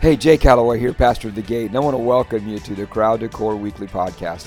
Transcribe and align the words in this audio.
Hey, 0.00 0.16
Jay 0.16 0.38
Calloway 0.38 0.78
here, 0.78 0.92
pastor 0.92 1.26
of 1.26 1.34
the 1.34 1.42
Gate, 1.42 1.66
and 1.66 1.76
I 1.76 1.80
want 1.80 1.94
to 1.94 1.98
welcome 1.98 2.46
you 2.46 2.60
to 2.60 2.74
the 2.76 2.86
Crowd 2.86 3.18
to 3.18 3.28
Core 3.28 3.56
Weekly 3.56 3.88
Podcast, 3.88 4.46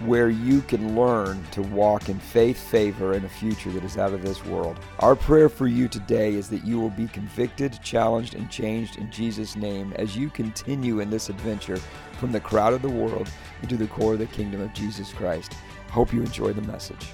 where 0.00 0.28
you 0.28 0.60
can 0.60 0.94
learn 0.94 1.42
to 1.52 1.62
walk 1.62 2.10
in 2.10 2.18
faith, 2.18 2.62
favor, 2.62 3.14
and 3.14 3.24
a 3.24 3.28
future 3.30 3.70
that 3.70 3.84
is 3.84 3.96
out 3.96 4.12
of 4.12 4.20
this 4.20 4.44
world. 4.44 4.78
Our 4.98 5.16
prayer 5.16 5.48
for 5.48 5.66
you 5.66 5.88
today 5.88 6.34
is 6.34 6.50
that 6.50 6.66
you 6.66 6.78
will 6.78 6.90
be 6.90 7.06
convicted, 7.06 7.82
challenged, 7.82 8.34
and 8.34 8.50
changed 8.50 8.98
in 8.98 9.10
Jesus' 9.10 9.56
name 9.56 9.94
as 9.96 10.14
you 10.14 10.28
continue 10.28 11.00
in 11.00 11.08
this 11.08 11.30
adventure 11.30 11.78
from 12.18 12.30
the 12.30 12.40
crowd 12.40 12.74
of 12.74 12.82
the 12.82 12.90
world 12.90 13.30
into 13.62 13.78
the 13.78 13.86
core 13.86 14.12
of 14.12 14.18
the 14.18 14.26
kingdom 14.26 14.60
of 14.60 14.74
Jesus 14.74 15.10
Christ. 15.14 15.54
Hope 15.88 16.12
you 16.12 16.20
enjoy 16.20 16.52
the 16.52 16.60
message. 16.70 17.06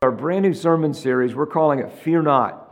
Our 0.00 0.12
brand 0.12 0.44
new 0.44 0.54
sermon 0.54 0.94
series, 0.94 1.34
we're 1.34 1.46
calling 1.46 1.80
it 1.80 1.90
Fear 1.90 2.22
Not. 2.22 2.65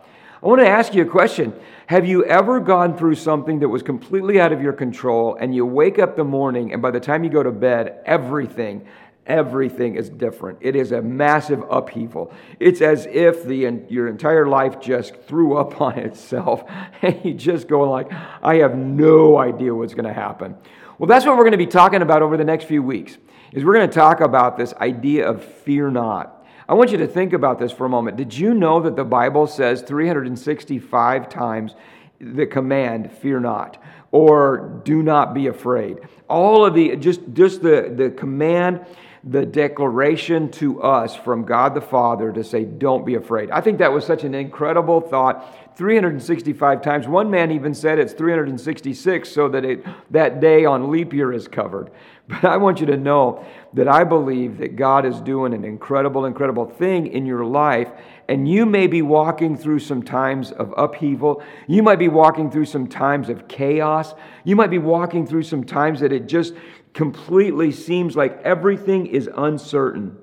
I 0.45 0.47
want 0.47 0.61
to 0.61 0.69
ask 0.69 0.93
you 0.93 1.01
a 1.01 1.07
question. 1.07 1.55
Have 1.87 2.05
you 2.05 2.23
ever 2.27 2.61
gone 2.61 2.99
through 2.99 3.15
something 3.15 3.61
that 3.61 3.69
was 3.71 3.83
completely 3.83 4.39
out 4.39 4.53
of 4.53 4.61
your 4.61 4.75
control 4.75 5.39
and 5.41 5.55
you 5.55 5.65
wake 5.65 5.99
up 5.99 6.17
the 6.17 6.25
morning 6.25 6.75
and 6.75 6.83
by 6.83 6.91
the 6.91 7.01
time 7.01 7.25
you 7.25 7.31
go 7.31 7.43
to 7.43 7.51
bed, 7.51 8.03
everything, 8.05 8.87
everything 9.27 9.95
is 9.97 10.11
different. 10.11 10.59
It 10.61 10.77
is 10.77 10.93
a 10.93 11.01
massive 11.01 11.65
upheaval. 11.71 12.31
It's 12.61 12.83
as 12.83 13.07
if 13.07 13.45
the, 13.45 13.85
your 13.89 14.07
entire 14.07 14.47
life 14.47 14.79
just 14.81 15.17
threw 15.23 15.57
up 15.57 15.81
on 15.81 15.99
itself 15.99 16.63
and 17.01 17.25
you 17.25 17.33
just 17.33 17.67
go 17.67 17.89
like, 17.89 18.13
I 18.43 18.57
have 18.57 18.77
no 18.77 19.39
idea 19.39 19.75
what's 19.75 19.95
going 19.95 20.05
to 20.05 20.13
happen. 20.13 20.57
Well, 20.99 21.07
that's 21.07 21.25
what 21.25 21.39
we're 21.39 21.45
going 21.45 21.53
to 21.53 21.57
be 21.59 21.67
talking 21.67 22.03
about 22.03 22.21
over 22.21 22.37
the 22.37 22.45
next 22.45 22.65
few 22.65 22.83
weeks. 22.83 23.17
Is 23.53 23.65
we're 23.65 23.75
going 23.75 23.89
to 23.89 23.95
talk 23.95 24.21
about 24.21 24.59
this 24.59 24.75
idea 24.75 25.27
of 25.27 25.43
fear 25.43 25.91
not. 25.91 26.34
I 26.69 26.75
want 26.75 26.91
you 26.91 26.99
to 26.99 27.07
think 27.07 27.35
about 27.35 27.59
this 27.59 27.73
for 27.73 27.85
a 27.85 27.89
moment. 27.89 28.17
Did 28.17 28.37
you 28.37 28.55
know 28.55 28.81
that 28.81 28.97
the 28.97 29.05
Bible 29.05 29.47
says 29.47 29.83
365 29.83 31.29
times 31.29 31.75
the 32.21 32.47
command, 32.47 33.13
fear 33.13 33.39
not, 33.39 33.83
or 34.13 34.81
do 34.85 35.03
not 35.03 35.35
be 35.35 35.49
afraid? 35.49 35.99
All 36.29 36.65
of 36.65 36.75
the, 36.75 36.97
just, 36.97 37.21
just 37.35 37.61
the, 37.61 37.93
the 37.95 38.11
command, 38.11 38.87
the 39.25 39.45
declaration 39.45 40.51
to 40.53 40.83
us 40.83 41.15
from 41.15 41.45
God 41.45 41.75
the 41.75 41.83
Father 41.83 42.33
to 42.33 42.43
say, 42.43 42.65
don't 42.65 43.05
be 43.05 43.17
afraid. 43.17 43.51
I 43.51 43.61
think 43.61 43.79
that 43.79 43.93
was 43.93 44.07
such 44.07 44.25
an 44.25 44.35
incredible 44.35 45.03
thought. 45.03 45.77
365 45.77 46.83
times. 46.83 47.09
One 47.09 47.31
man 47.31 47.51
even 47.51 47.75
said 47.75 47.99
it's 47.99 48.13
366 48.13 49.29
so 49.29 49.49
that 49.49 49.65
it, 49.65 49.85
that 50.11 50.41
day 50.41 50.65
on 50.65 50.91
leap 50.91 51.13
year 51.13 51.33
is 51.33 51.49
covered. 51.49 51.91
But 52.29 52.45
I 52.45 52.57
want 52.57 52.81
you 52.81 52.87
to 52.87 52.97
know 52.97 53.45
that 53.75 53.87
I 53.87 54.05
believe 54.05 54.59
that 54.59 54.77
God 54.77 55.05
is 55.05 55.21
doing 55.21 55.53
an 55.53 55.65
incredible, 55.65 56.25
incredible 56.25 56.65
thing 56.65 57.07
in 57.09 57.27
your 57.27 57.45
life. 57.45 57.91
And 58.29 58.49
you 58.49 58.65
may 58.65 58.87
be 58.87 59.03
walking 59.03 59.59
through 59.59 59.81
some 59.81 60.03
times 60.03 60.51
of 60.51 60.73
upheaval. 60.77 61.43
You 61.67 61.83
might 61.83 61.99
be 61.99 62.09
walking 62.09 62.51
through 62.51 62.65
some 62.65 62.87
times 62.87 63.29
of 63.29 63.47
chaos. 63.47 64.15
You 64.43 64.57
might 64.57 64.71
be 64.71 64.79
walking 64.79 65.27
through 65.27 65.43
some 65.43 65.65
times 65.65 66.01
that 66.01 66.13
it 66.13 66.27
just 66.27 66.55
completely 66.95 67.73
seems 67.73 68.17
like 68.17 68.41
everything 68.43 69.07
is 69.07 69.29
uncertain. 69.37 70.17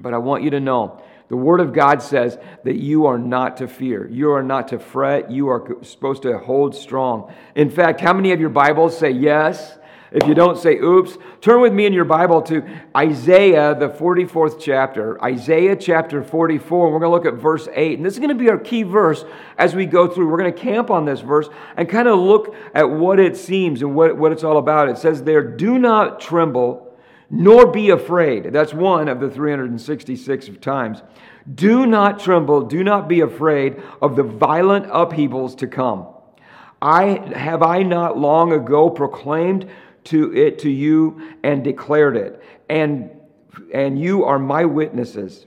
But 0.00 0.14
I 0.14 0.18
want 0.18 0.42
you 0.42 0.50
to 0.50 0.60
know 0.60 1.02
the 1.28 1.36
Word 1.36 1.60
of 1.60 1.72
God 1.72 2.02
says 2.02 2.36
that 2.64 2.76
you 2.76 3.06
are 3.06 3.18
not 3.18 3.58
to 3.58 3.68
fear. 3.68 4.06
You 4.08 4.32
are 4.32 4.42
not 4.42 4.68
to 4.68 4.78
fret. 4.78 5.30
You 5.30 5.48
are 5.48 5.78
supposed 5.82 6.22
to 6.24 6.36
hold 6.36 6.74
strong. 6.74 7.32
In 7.54 7.70
fact, 7.70 8.00
how 8.00 8.12
many 8.12 8.32
of 8.32 8.40
your 8.40 8.50
Bibles 8.50 8.98
say 8.98 9.12
yes? 9.12 9.78
If 10.14 10.28
you 10.28 10.34
don't 10.34 10.58
say 10.58 10.76
oops, 10.76 11.16
turn 11.40 11.62
with 11.62 11.72
me 11.72 11.86
in 11.86 11.94
your 11.94 12.04
Bible 12.04 12.42
to 12.42 12.62
Isaiah, 12.94 13.74
the 13.74 13.88
44th 13.88 14.60
chapter. 14.60 15.22
Isaiah 15.24 15.74
chapter 15.74 16.22
44. 16.22 16.92
We're 16.92 16.98
going 16.98 17.08
to 17.08 17.08
look 17.08 17.24
at 17.24 17.40
verse 17.40 17.66
8. 17.72 17.96
And 17.96 18.04
this 18.04 18.12
is 18.12 18.18
going 18.18 18.28
to 18.28 18.34
be 18.34 18.50
our 18.50 18.58
key 18.58 18.82
verse 18.82 19.24
as 19.56 19.74
we 19.74 19.86
go 19.86 20.06
through. 20.06 20.28
We're 20.28 20.36
going 20.36 20.52
to 20.52 20.60
camp 20.60 20.90
on 20.90 21.06
this 21.06 21.20
verse 21.20 21.48
and 21.78 21.88
kind 21.88 22.08
of 22.08 22.18
look 22.18 22.54
at 22.74 22.90
what 22.90 23.18
it 23.18 23.38
seems 23.38 23.80
and 23.80 23.94
what, 23.94 24.16
what 24.18 24.32
it's 24.32 24.44
all 24.44 24.58
about. 24.58 24.90
It 24.90 24.98
says 24.98 25.22
there, 25.22 25.42
Do 25.42 25.78
not 25.78 26.20
tremble, 26.20 26.94
nor 27.30 27.72
be 27.72 27.88
afraid. 27.88 28.52
That's 28.52 28.74
one 28.74 29.08
of 29.08 29.18
the 29.18 29.30
366 29.30 30.50
times. 30.60 31.02
Do 31.54 31.86
not 31.86 32.20
tremble, 32.20 32.62
do 32.62 32.84
not 32.84 33.08
be 33.08 33.20
afraid 33.20 33.82
of 34.00 34.16
the 34.16 34.22
violent 34.22 34.86
upheavals 34.90 35.54
to 35.56 35.66
come. 35.66 36.06
I 36.80 37.32
have 37.34 37.62
I 37.62 37.82
not 37.82 38.18
long 38.18 38.52
ago 38.52 38.90
proclaimed 38.90 39.68
to 40.04 40.34
it 40.34 40.60
to 40.60 40.70
you 40.70 41.36
and 41.42 41.62
declared 41.62 42.16
it. 42.16 42.42
And, 42.68 43.10
and 43.72 44.00
you 44.00 44.24
are 44.24 44.38
my 44.38 44.64
witnesses. 44.64 45.46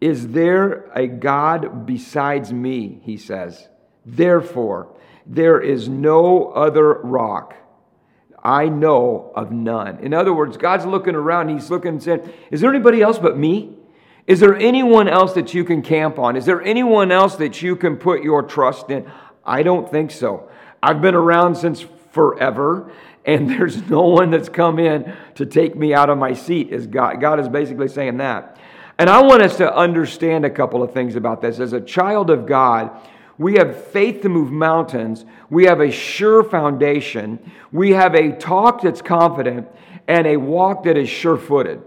Is 0.00 0.28
there 0.28 0.90
a 0.94 1.06
God 1.06 1.86
besides 1.86 2.52
me? 2.52 3.00
He 3.02 3.16
says. 3.16 3.68
Therefore, 4.04 4.94
there 5.24 5.60
is 5.60 5.88
no 5.88 6.48
other 6.50 6.94
rock. 6.94 7.54
I 8.42 8.68
know 8.68 9.32
of 9.34 9.50
none. 9.50 9.98
In 9.98 10.14
other 10.14 10.32
words, 10.32 10.56
God's 10.56 10.86
looking 10.86 11.16
around, 11.16 11.48
He's 11.48 11.70
looking 11.70 11.94
and 11.94 12.02
saying, 12.02 12.32
Is 12.50 12.60
there 12.60 12.70
anybody 12.70 13.02
else 13.02 13.18
but 13.18 13.36
me? 13.36 13.76
Is 14.26 14.40
there 14.40 14.56
anyone 14.56 15.08
else 15.08 15.32
that 15.34 15.54
you 15.54 15.64
can 15.64 15.82
camp 15.82 16.18
on? 16.18 16.36
Is 16.36 16.46
there 16.46 16.62
anyone 16.62 17.10
else 17.10 17.36
that 17.36 17.62
you 17.62 17.76
can 17.76 17.96
put 17.96 18.22
your 18.22 18.42
trust 18.42 18.90
in? 18.90 19.10
I 19.44 19.62
don't 19.62 19.90
think 19.90 20.10
so. 20.10 20.48
I've 20.82 21.00
been 21.00 21.14
around 21.14 21.56
since 21.56 21.84
forever, 22.10 22.92
and 23.26 23.50
there's 23.50 23.88
no 23.90 24.02
one 24.02 24.30
that's 24.30 24.48
come 24.48 24.78
in 24.78 25.14
to 25.34 25.44
take 25.44 25.76
me 25.76 25.92
out 25.92 26.08
of 26.08 26.16
my 26.16 26.32
seat 26.32 26.70
is 26.70 26.86
god. 26.86 27.20
God 27.20 27.38
is 27.38 27.48
basically 27.48 27.88
saying 27.88 28.16
that. 28.18 28.58
And 28.98 29.10
i 29.10 29.20
want 29.20 29.42
us 29.42 29.58
to 29.58 29.74
understand 29.74 30.46
a 30.46 30.50
couple 30.50 30.82
of 30.82 30.94
things 30.94 31.16
about 31.16 31.42
this. 31.42 31.60
As 31.60 31.74
a 31.74 31.80
child 31.80 32.30
of 32.30 32.46
god 32.46 32.98
we 33.38 33.54
have 33.54 33.84
faith 33.88 34.22
to 34.22 34.28
move 34.28 34.50
mountains. 34.50 35.24
We 35.50 35.64
have 35.64 35.80
a 35.80 35.90
sure 35.90 36.42
foundation. 36.42 37.52
We 37.70 37.92
have 37.92 38.14
a 38.14 38.32
talk 38.32 38.82
that's 38.82 39.02
confident 39.02 39.68
and 40.08 40.26
a 40.26 40.36
walk 40.36 40.84
that 40.84 40.96
is 40.96 41.08
sure-footed. 41.08 41.82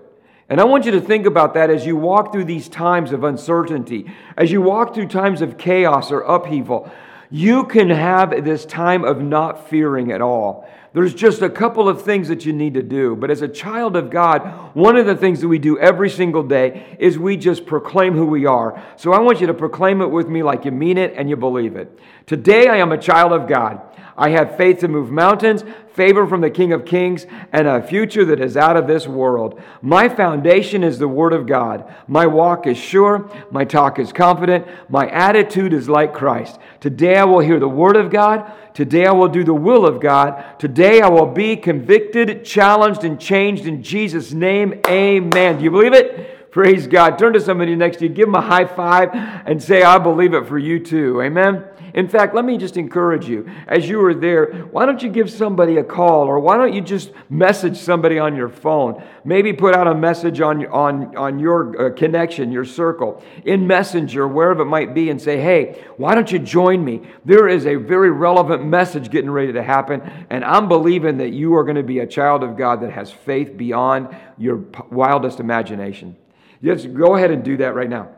And 0.49 0.59
I 0.59 0.63
want 0.63 0.85
you 0.85 0.91
to 0.91 1.01
think 1.01 1.25
about 1.25 1.53
that 1.55 1.69
as 1.69 1.85
you 1.85 1.95
walk 1.95 2.31
through 2.31 2.45
these 2.45 2.67
times 2.67 3.11
of 3.11 3.23
uncertainty, 3.23 4.11
as 4.35 4.51
you 4.51 4.61
walk 4.61 4.93
through 4.93 5.07
times 5.07 5.41
of 5.41 5.57
chaos 5.57 6.11
or 6.11 6.21
upheaval. 6.21 6.91
You 7.31 7.65
can 7.65 7.91
have 7.91 8.43
this 8.43 8.65
time 8.65 9.03
of 9.03 9.21
not 9.21 9.69
fearing 9.69 10.11
at 10.11 10.21
all. 10.21 10.67
There's 10.91 11.13
just 11.13 11.43
a 11.43 11.49
couple 11.49 11.87
of 11.87 12.01
things 12.01 12.29
that 12.29 12.45
you 12.45 12.53
need 12.53 12.73
to 12.73 12.81
do. 12.81 13.15
But 13.15 13.29
as 13.29 13.43
a 13.43 13.47
child 13.47 13.95
of 13.95 14.09
God, 14.09 14.75
one 14.75 14.95
of 14.95 15.05
the 15.05 15.15
things 15.15 15.41
that 15.41 15.47
we 15.47 15.59
do 15.59 15.77
every 15.77 16.09
single 16.09 16.41
day 16.41 16.97
is 16.99 17.17
we 17.17 17.37
just 17.37 17.67
proclaim 17.67 18.13
who 18.13 18.25
we 18.25 18.47
are. 18.47 18.83
So 18.97 19.13
I 19.13 19.19
want 19.19 19.39
you 19.39 19.47
to 19.47 19.53
proclaim 19.53 20.01
it 20.01 20.07
with 20.07 20.27
me 20.27 20.41
like 20.41 20.65
you 20.65 20.71
mean 20.71 20.97
it 20.97 21.13
and 21.15 21.29
you 21.29 21.35
believe 21.35 21.75
it. 21.75 21.99
Today 22.25 22.67
I 22.67 22.77
am 22.77 22.91
a 22.91 22.97
child 22.97 23.33
of 23.33 23.47
God. 23.47 23.81
I 24.19 24.31
have 24.31 24.57
faith 24.57 24.79
to 24.79 24.89
move 24.89 25.09
mountains, 25.09 25.63
favor 25.93 26.27
from 26.27 26.41
the 26.41 26.49
King 26.49 26.73
of 26.73 26.85
Kings, 26.85 27.25
and 27.53 27.67
a 27.67 27.81
future 27.81 28.25
that 28.25 28.41
is 28.41 28.57
out 28.57 28.75
of 28.75 28.85
this 28.85 29.07
world. 29.07 29.61
My 29.81 30.09
foundation 30.09 30.83
is 30.83 30.99
the 30.99 31.07
Word 31.07 31.31
of 31.31 31.47
God. 31.47 31.91
My 32.05 32.27
walk 32.27 32.67
is 32.67 32.77
sure. 32.77 33.31
My 33.49 33.63
talk 33.63 33.97
is 33.97 34.11
confident. 34.11 34.67
My 34.89 35.09
attitude 35.09 35.73
is 35.73 35.87
like 35.87 36.13
Christ. 36.13 36.59
Today 36.81 37.15
I 37.15 37.23
will 37.23 37.39
hear 37.39 37.59
the 37.59 37.69
Word 37.69 37.95
of 37.95 38.11
God. 38.11 38.51
Today 38.73 39.05
I 39.05 39.13
will 39.13 39.29
do 39.29 39.45
the 39.45 39.53
will 39.53 39.85
of 39.85 40.01
God. 40.01 40.59
Today 40.59 41.01
I 41.01 41.07
will 41.07 41.25
be 41.25 41.55
convicted, 41.55 42.43
challenged, 42.43 43.05
and 43.05 43.19
changed 43.19 43.65
in 43.65 43.81
Jesus' 43.81 44.33
name. 44.33 44.81
Amen. 44.87 45.57
Do 45.57 45.63
you 45.63 45.71
believe 45.71 45.93
it? 45.93 46.51
Praise 46.51 46.87
God. 46.87 47.17
Turn 47.17 47.33
to 47.33 47.39
somebody 47.39 47.75
next 47.75 47.97
to 47.97 48.07
you, 48.07 48.13
give 48.13 48.27
them 48.27 48.35
a 48.35 48.41
high 48.41 48.65
five, 48.65 49.09
and 49.13 49.61
say, 49.61 49.83
I 49.83 49.97
believe 49.97 50.33
it 50.33 50.47
for 50.47 50.57
you 50.57 50.83
too. 50.83 51.21
Amen. 51.21 51.63
In 51.93 52.07
fact, 52.07 52.35
let 52.35 52.45
me 52.45 52.57
just 52.57 52.77
encourage 52.77 53.27
you 53.27 53.49
as 53.67 53.89
you 53.89 54.03
are 54.05 54.13
there, 54.13 54.51
why 54.71 54.85
don't 54.85 55.01
you 55.01 55.09
give 55.09 55.29
somebody 55.29 55.77
a 55.77 55.83
call 55.83 56.27
or 56.27 56.39
why 56.39 56.57
don't 56.57 56.73
you 56.73 56.81
just 56.81 57.11
message 57.29 57.77
somebody 57.77 58.19
on 58.19 58.35
your 58.35 58.49
phone? 58.49 59.03
Maybe 59.23 59.53
put 59.53 59.75
out 59.75 59.87
a 59.87 59.95
message 59.95 60.41
on, 60.41 60.65
on, 60.67 61.15
on 61.15 61.39
your 61.39 61.87
uh, 61.87 61.93
connection, 61.95 62.51
your 62.51 62.65
circle, 62.65 63.23
in 63.45 63.67
Messenger, 63.67 64.27
wherever 64.27 64.61
it 64.61 64.65
might 64.65 64.93
be, 64.93 65.09
and 65.09 65.21
say, 65.21 65.39
hey, 65.39 65.83
why 65.97 66.15
don't 66.15 66.31
you 66.31 66.39
join 66.39 66.83
me? 66.83 67.01
There 67.25 67.47
is 67.47 67.65
a 67.65 67.75
very 67.75 68.11
relevant 68.11 68.65
message 68.65 69.09
getting 69.09 69.31
ready 69.31 69.53
to 69.53 69.63
happen, 69.63 70.01
and 70.29 70.43
I'm 70.43 70.67
believing 70.67 71.17
that 71.17 71.29
you 71.29 71.55
are 71.55 71.63
going 71.63 71.75
to 71.75 71.83
be 71.83 71.99
a 71.99 72.07
child 72.07 72.43
of 72.43 72.57
God 72.57 72.81
that 72.81 72.91
has 72.91 73.11
faith 73.11 73.57
beyond 73.57 74.15
your 74.37 74.57
wildest 74.89 75.39
imagination. 75.39 76.15
Just 76.63 76.93
go 76.93 77.15
ahead 77.15 77.31
and 77.31 77.43
do 77.43 77.57
that 77.57 77.75
right 77.75 77.89
now. 77.89 78.09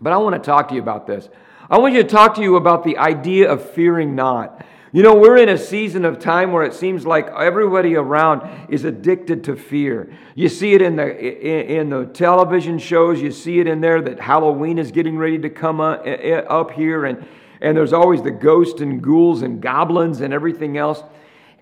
But 0.00 0.12
I 0.12 0.16
want 0.16 0.34
to 0.34 0.40
talk 0.40 0.68
to 0.68 0.74
you 0.74 0.82
about 0.82 1.06
this. 1.06 1.28
I 1.72 1.78
want 1.78 1.94
you 1.94 2.02
to 2.02 2.08
talk 2.08 2.34
to 2.34 2.42
you 2.42 2.56
about 2.56 2.84
the 2.84 2.98
idea 2.98 3.50
of 3.50 3.70
fearing 3.70 4.14
not. 4.14 4.62
You 4.92 5.02
know, 5.02 5.14
we're 5.14 5.38
in 5.38 5.48
a 5.48 5.56
season 5.56 6.04
of 6.04 6.18
time 6.18 6.52
where 6.52 6.64
it 6.64 6.74
seems 6.74 7.06
like 7.06 7.28
everybody 7.28 7.96
around 7.96 8.68
is 8.68 8.84
addicted 8.84 9.44
to 9.44 9.56
fear. 9.56 10.12
You 10.34 10.50
see 10.50 10.74
it 10.74 10.82
in 10.82 10.96
the 10.96 11.18
in, 11.18 11.88
the 11.88 12.04
television 12.04 12.78
shows. 12.78 13.22
You 13.22 13.30
see 13.30 13.58
it 13.58 13.66
in 13.66 13.80
there 13.80 14.02
that 14.02 14.20
Halloween 14.20 14.78
is 14.78 14.92
getting 14.92 15.16
ready 15.16 15.38
to 15.38 15.48
come 15.48 15.80
up, 15.80 16.02
eh, 16.04 16.10
eh, 16.20 16.40
up 16.40 16.72
here, 16.72 17.06
and 17.06 17.26
and 17.62 17.74
there's 17.74 17.94
always 17.94 18.20
the 18.20 18.30
ghosts 18.30 18.82
and 18.82 19.02
ghouls 19.02 19.40
and 19.40 19.62
goblins 19.62 20.20
and 20.20 20.34
everything 20.34 20.76
else. 20.76 21.02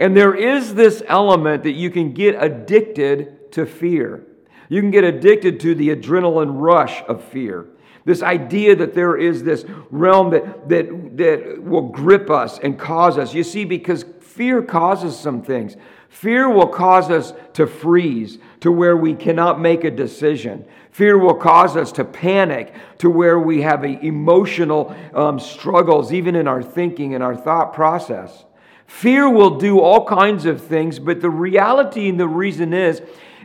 And 0.00 0.16
there 0.16 0.34
is 0.34 0.74
this 0.74 1.04
element 1.06 1.62
that 1.62 1.74
you 1.74 1.88
can 1.88 2.14
get 2.14 2.34
addicted 2.36 3.52
to 3.52 3.64
fear. 3.64 4.26
You 4.68 4.80
can 4.80 4.90
get 4.90 5.04
addicted 5.04 5.60
to 5.60 5.76
the 5.76 5.94
adrenaline 5.94 6.60
rush 6.60 7.00
of 7.06 7.22
fear. 7.22 7.68
This 8.04 8.22
idea 8.22 8.74
that 8.76 8.94
there 8.94 9.16
is 9.16 9.42
this 9.42 9.64
realm 9.90 10.30
that, 10.30 10.68
that, 10.68 11.16
that 11.16 11.62
will 11.62 11.88
grip 11.88 12.30
us 12.30 12.58
and 12.58 12.78
cause 12.78 13.18
us. 13.18 13.34
You 13.34 13.44
see, 13.44 13.64
because 13.64 14.04
fear 14.20 14.62
causes 14.62 15.18
some 15.18 15.42
things. 15.42 15.76
Fear 16.08 16.50
will 16.50 16.66
cause 16.66 17.10
us 17.10 17.32
to 17.54 17.66
freeze 17.66 18.38
to 18.60 18.72
where 18.72 18.96
we 18.96 19.14
cannot 19.14 19.60
make 19.60 19.84
a 19.84 19.90
decision. 19.90 20.64
Fear 20.90 21.18
will 21.18 21.34
cause 21.34 21.76
us 21.76 21.92
to 21.92 22.04
panic 22.04 22.74
to 22.98 23.08
where 23.08 23.38
we 23.38 23.62
have 23.62 23.84
emotional 23.84 24.94
um, 25.14 25.38
struggles, 25.38 26.12
even 26.12 26.34
in 26.34 26.48
our 26.48 26.62
thinking 26.62 27.14
and 27.14 27.22
our 27.22 27.36
thought 27.36 27.72
process. 27.72 28.44
Fear 28.86 29.30
will 29.30 29.56
do 29.56 29.78
all 29.78 30.04
kinds 30.04 30.46
of 30.46 30.64
things, 30.64 30.98
but 30.98 31.20
the 31.20 31.30
reality 31.30 32.08
and 32.08 32.18
the 32.18 32.26
reason 32.26 32.74
is, 32.74 33.00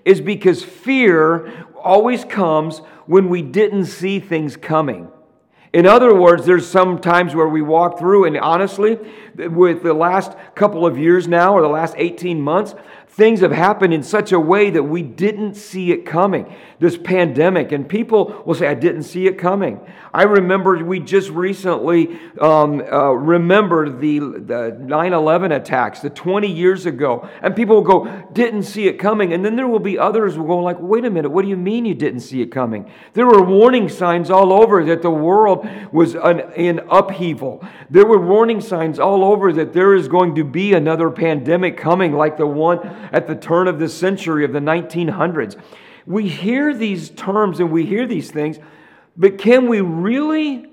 is 0.06 0.22
because 0.22 0.63
fear 0.63 1.66
always 1.84 2.24
comes 2.24 2.80
when 3.07 3.30
we 3.30 3.42
didn't 3.42 3.86
see 3.86 4.19
things 4.19 4.56
coming. 4.56 5.10
In 5.74 5.86
other 5.86 6.16
words, 6.16 6.46
there's 6.46 6.66
some 6.66 7.02
times 7.02 7.36
where 7.36 7.50
we 7.50 7.62
walk 7.62 8.00
through, 8.00 8.24
and 8.24 8.38
honestly, 8.38 8.98
with 9.36 9.84
the 9.84 9.94
last 9.94 10.31
couple 10.56 10.86
of 10.86 10.98
years 10.98 11.28
now, 11.28 11.54
or 11.54 11.62
the 11.62 11.68
last 11.68 11.96
18 11.98 12.40
months, 12.40 12.75
things 13.16 13.40
have 13.40 13.52
happened 13.52 13.94
in 13.94 14.04
such 14.04 14.34
a 14.34 14.40
way 14.40 14.70
that 14.70 14.84
we 14.84 15.02
didn't 15.02 15.54
see 15.54 15.94
it 15.94 16.06
coming. 16.06 16.54
This 16.80 16.98
pandemic, 16.98 17.72
and 17.72 17.88
people 17.88 18.44
will 18.46 18.56
say, 18.56 18.68
I 18.68 18.74
didn't 18.74 19.04
see 19.04 19.26
it 19.26 19.38
coming. 19.38 19.80
I 20.14 20.24
remember 20.24 20.84
we 20.84 21.00
just 21.00 21.30
recently 21.30 22.20
um, 22.42 22.82
uh, 22.82 23.12
remembered 23.12 24.02
the, 24.02 24.20
the 24.20 24.78
9 24.82 25.14
11 25.14 25.54
attacks, 25.54 26.02
the 26.02 26.10
20 26.10 26.52
years 26.52 26.86
ago, 26.86 27.30
and 27.42 27.56
people 27.56 27.76
will 27.76 27.84
go, 27.84 28.28
didn't 28.34 28.64
see 28.64 28.88
it 28.88 29.00
coming. 29.00 29.32
And 29.32 29.46
then 29.46 29.56
there 29.56 29.68
will 29.68 29.80
be 29.80 29.98
others 29.98 30.36
who 30.36 30.42
will 30.42 30.58
go, 30.58 30.64
like, 30.64 30.78
wait 30.82 31.06
a 31.06 31.10
minute, 31.10 31.30
what 31.30 31.44
do 31.44 31.48
you 31.48 31.58
mean 31.58 31.86
you 31.86 31.96
didn't 31.96 32.20
see 32.20 32.42
it 32.42 32.48
coming? 32.48 32.92
There 33.14 33.26
were 33.26 33.44
warning 33.44 33.88
signs 33.88 34.30
all 34.30 34.52
over 34.52 34.84
that 34.84 35.02
the 35.02 35.10
world 35.10 35.66
was 35.94 36.16
an, 36.16 36.52
in 36.58 36.82
upheaval. 36.90 37.66
There 37.90 38.06
were 38.06 38.20
warning 38.20 38.60
signs 38.60 39.00
all 39.00 39.24
over 39.24 39.54
that 39.54 39.72
there 39.72 39.96
is 39.96 40.10
going 40.10 40.36
to 40.36 40.44
be 40.44 40.74
another 40.74 41.10
pandemic 41.10 41.78
coming, 41.78 42.12
like 42.12 42.36
the 42.36 42.48
one 42.48 43.05
at 43.12 43.28
the 43.28 43.36
turn 43.36 43.68
of 43.68 43.80
the 43.80 43.90
century 43.90 44.46
of 44.46 44.54
the 44.54 44.60
1900s. 44.60 45.60
We 46.06 46.28
hear 46.28 46.74
these 46.74 47.10
terms 47.10 47.60
and 47.60 47.72
we 47.72 47.86
hear 47.86 48.06
these 48.07 48.31
things, 48.31 48.57
but 49.18 49.38
can 49.38 49.68
we 49.68 49.81
really, 49.81 50.68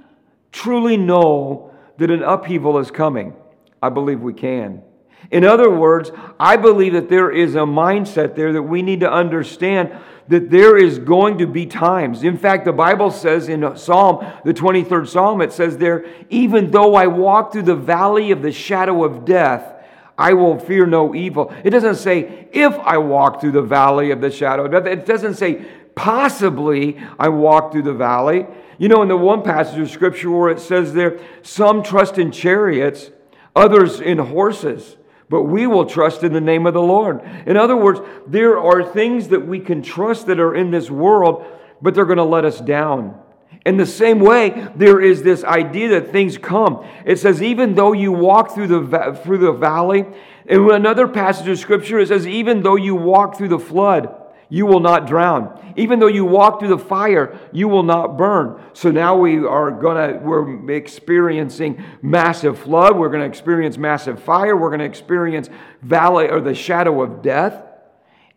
truly 0.50 0.96
know 0.96 1.72
that 1.98 2.10
an 2.10 2.22
upheaval 2.22 2.78
is 2.78 2.90
coming? 2.90 3.34
I 3.82 3.88
believe 3.88 4.20
we 4.20 4.34
can. 4.34 4.82
In 5.30 5.44
other 5.44 5.70
words, 5.70 6.10
I 6.38 6.56
believe 6.56 6.92
that 6.92 7.08
there 7.08 7.30
is 7.30 7.54
a 7.54 7.60
mindset 7.60 8.34
there 8.34 8.52
that 8.52 8.62
we 8.62 8.82
need 8.82 9.00
to 9.00 9.10
understand 9.10 9.92
that 10.28 10.50
there 10.50 10.76
is 10.76 10.98
going 10.98 11.38
to 11.38 11.46
be 11.46 11.66
times. 11.66 12.22
In 12.22 12.36
fact, 12.36 12.64
the 12.64 12.72
Bible 12.72 13.10
says 13.10 13.48
in 13.48 13.76
Psalm, 13.76 14.24
the 14.44 14.54
23rd 14.54 15.08
Psalm, 15.08 15.40
it 15.40 15.52
says 15.52 15.78
there, 15.78 16.04
even 16.30 16.70
though 16.70 16.94
I 16.94 17.06
walk 17.06 17.52
through 17.52 17.62
the 17.62 17.74
valley 17.74 18.30
of 18.30 18.42
the 18.42 18.52
shadow 18.52 19.04
of 19.04 19.24
death, 19.24 19.81
I 20.22 20.34
will 20.34 20.56
fear 20.56 20.86
no 20.86 21.16
evil. 21.16 21.52
It 21.64 21.70
doesn't 21.70 21.96
say, 21.96 22.46
if 22.52 22.78
I 22.78 22.96
walk 22.98 23.40
through 23.40 23.50
the 23.50 23.60
valley 23.60 24.12
of 24.12 24.20
the 24.20 24.30
shadow 24.30 24.66
of 24.66 24.70
death. 24.70 24.86
It 24.86 25.04
doesn't 25.04 25.34
say, 25.34 25.66
possibly 25.96 26.96
I 27.18 27.28
walk 27.28 27.72
through 27.72 27.82
the 27.82 27.92
valley. 27.92 28.46
You 28.78 28.86
know, 28.88 29.02
in 29.02 29.08
the 29.08 29.16
one 29.16 29.42
passage 29.42 29.80
of 29.80 29.90
scripture 29.90 30.30
where 30.30 30.50
it 30.50 30.60
says 30.60 30.92
there, 30.92 31.18
some 31.42 31.82
trust 31.82 32.18
in 32.18 32.30
chariots, 32.30 33.10
others 33.56 34.00
in 34.00 34.18
horses, 34.18 34.96
but 35.28 35.42
we 35.42 35.66
will 35.66 35.86
trust 35.86 36.22
in 36.22 36.32
the 36.32 36.40
name 36.40 36.68
of 36.68 36.74
the 36.74 36.80
Lord. 36.80 37.20
In 37.44 37.56
other 37.56 37.76
words, 37.76 38.00
there 38.24 38.60
are 38.60 38.84
things 38.84 39.26
that 39.28 39.44
we 39.44 39.58
can 39.58 39.82
trust 39.82 40.28
that 40.28 40.38
are 40.38 40.54
in 40.54 40.70
this 40.70 40.88
world, 40.88 41.44
but 41.80 41.96
they're 41.96 42.04
going 42.04 42.18
to 42.18 42.22
let 42.22 42.44
us 42.44 42.60
down. 42.60 43.20
In 43.64 43.76
the 43.76 43.86
same 43.86 44.18
way, 44.18 44.68
there 44.74 45.00
is 45.00 45.22
this 45.22 45.44
idea 45.44 45.88
that 45.90 46.10
things 46.10 46.36
come. 46.36 46.84
It 47.04 47.18
says, 47.18 47.40
even 47.42 47.74
though 47.74 47.92
you 47.92 48.10
walk 48.10 48.54
through 48.54 48.66
the, 48.68 49.20
through 49.22 49.38
the 49.38 49.52
valley, 49.52 50.04
in 50.46 50.70
another 50.70 51.06
passage 51.06 51.46
of 51.48 51.58
scripture, 51.58 52.00
it 52.00 52.08
says, 52.08 52.26
even 52.26 52.62
though 52.62 52.76
you 52.76 52.96
walk 52.96 53.36
through 53.36 53.48
the 53.48 53.60
flood, 53.60 54.12
you 54.48 54.66
will 54.66 54.80
not 54.80 55.06
drown. 55.06 55.72
Even 55.76 55.98
though 55.98 56.08
you 56.08 56.24
walk 56.24 56.58
through 56.58 56.68
the 56.68 56.78
fire, 56.78 57.38
you 57.52 57.68
will 57.68 57.84
not 57.84 58.18
burn. 58.18 58.60
So 58.74 58.90
now 58.90 59.16
we 59.16 59.38
are 59.38 59.70
gonna, 59.70 60.18
we're 60.22 60.70
experiencing 60.70 61.82
massive 62.02 62.58
flood. 62.58 62.98
We're 62.98 63.08
gonna 63.08 63.24
experience 63.24 63.78
massive 63.78 64.22
fire. 64.22 64.54
We're 64.54 64.70
gonna 64.70 64.84
experience 64.84 65.48
valley 65.80 66.28
or 66.28 66.40
the 66.42 66.54
shadow 66.54 67.00
of 67.02 67.22
death. 67.22 67.64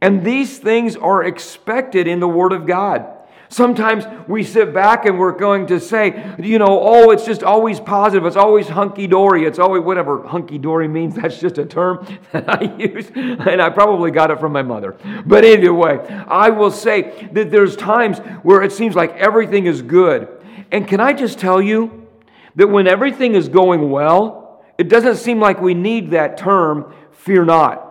And 0.01 0.24
these 0.24 0.57
things 0.57 0.95
are 0.95 1.24
expected 1.24 2.07
in 2.07 2.22
the 2.22 2.30
Word 2.30 2.54
of 2.54 2.66
God. 2.66 3.14
Sometimes 3.50 4.06
we 4.27 4.44
sit 4.44 4.74
back 4.74 5.06
and 5.06 5.19
we're 5.19 5.31
going 5.31 5.68
to 5.68 5.80
say, 5.80 6.36
you 6.39 6.57
know, 6.57 6.80
oh, 6.81 7.12
it's 7.12 7.25
just 7.25 7.44
always 7.44 7.80
positive. 7.80 8.25
It's 8.25 8.36
always 8.36 8.68
hunky 8.68 9.07
dory. 9.07 9.45
It's 9.45 9.59
always 9.59 9.83
whatever 9.83 10.25
hunky 10.27 10.57
dory 10.57 10.88
means. 10.88 11.15
That's 11.21 11.39
just 11.39 11.57
a 11.57 11.65
term 11.65 12.06
that 12.31 12.50
I 12.50 12.75
use. 12.77 13.12
And 13.15 13.62
I 13.62 13.69
probably 13.69 14.12
got 14.12 14.31
it 14.31 14.39
from 14.39 14.51
my 14.51 14.63
mother. 14.63 14.95
But 15.25 15.45
anyway, 15.45 16.00
I 16.27 16.50
will 16.50 16.71
say 16.71 17.30
that 17.33 17.51
there's 17.51 17.75
times 17.75 18.19
where 18.44 18.63
it 18.63 18.71
seems 18.71 18.95
like 18.95 19.15
everything 19.15 19.68
is 19.68 19.81
good. 19.81 20.27
And 20.71 20.88
can 20.88 21.00
I 21.00 21.13
just 21.13 21.39
tell 21.39 21.62
you 21.62 22.07
that 22.56 22.68
when 22.68 22.88
everything 22.88 23.36
is 23.36 23.48
going 23.48 23.91
well, 23.91 24.63
it 24.77 24.89
doesn't 24.89 25.18
seem 25.18 25.39
like 25.39 25.62
we 25.62 25.74
need 25.74 26.12
that 26.12 26.38
term, 26.38 26.94
fear 27.12 27.45
not. 27.45 27.83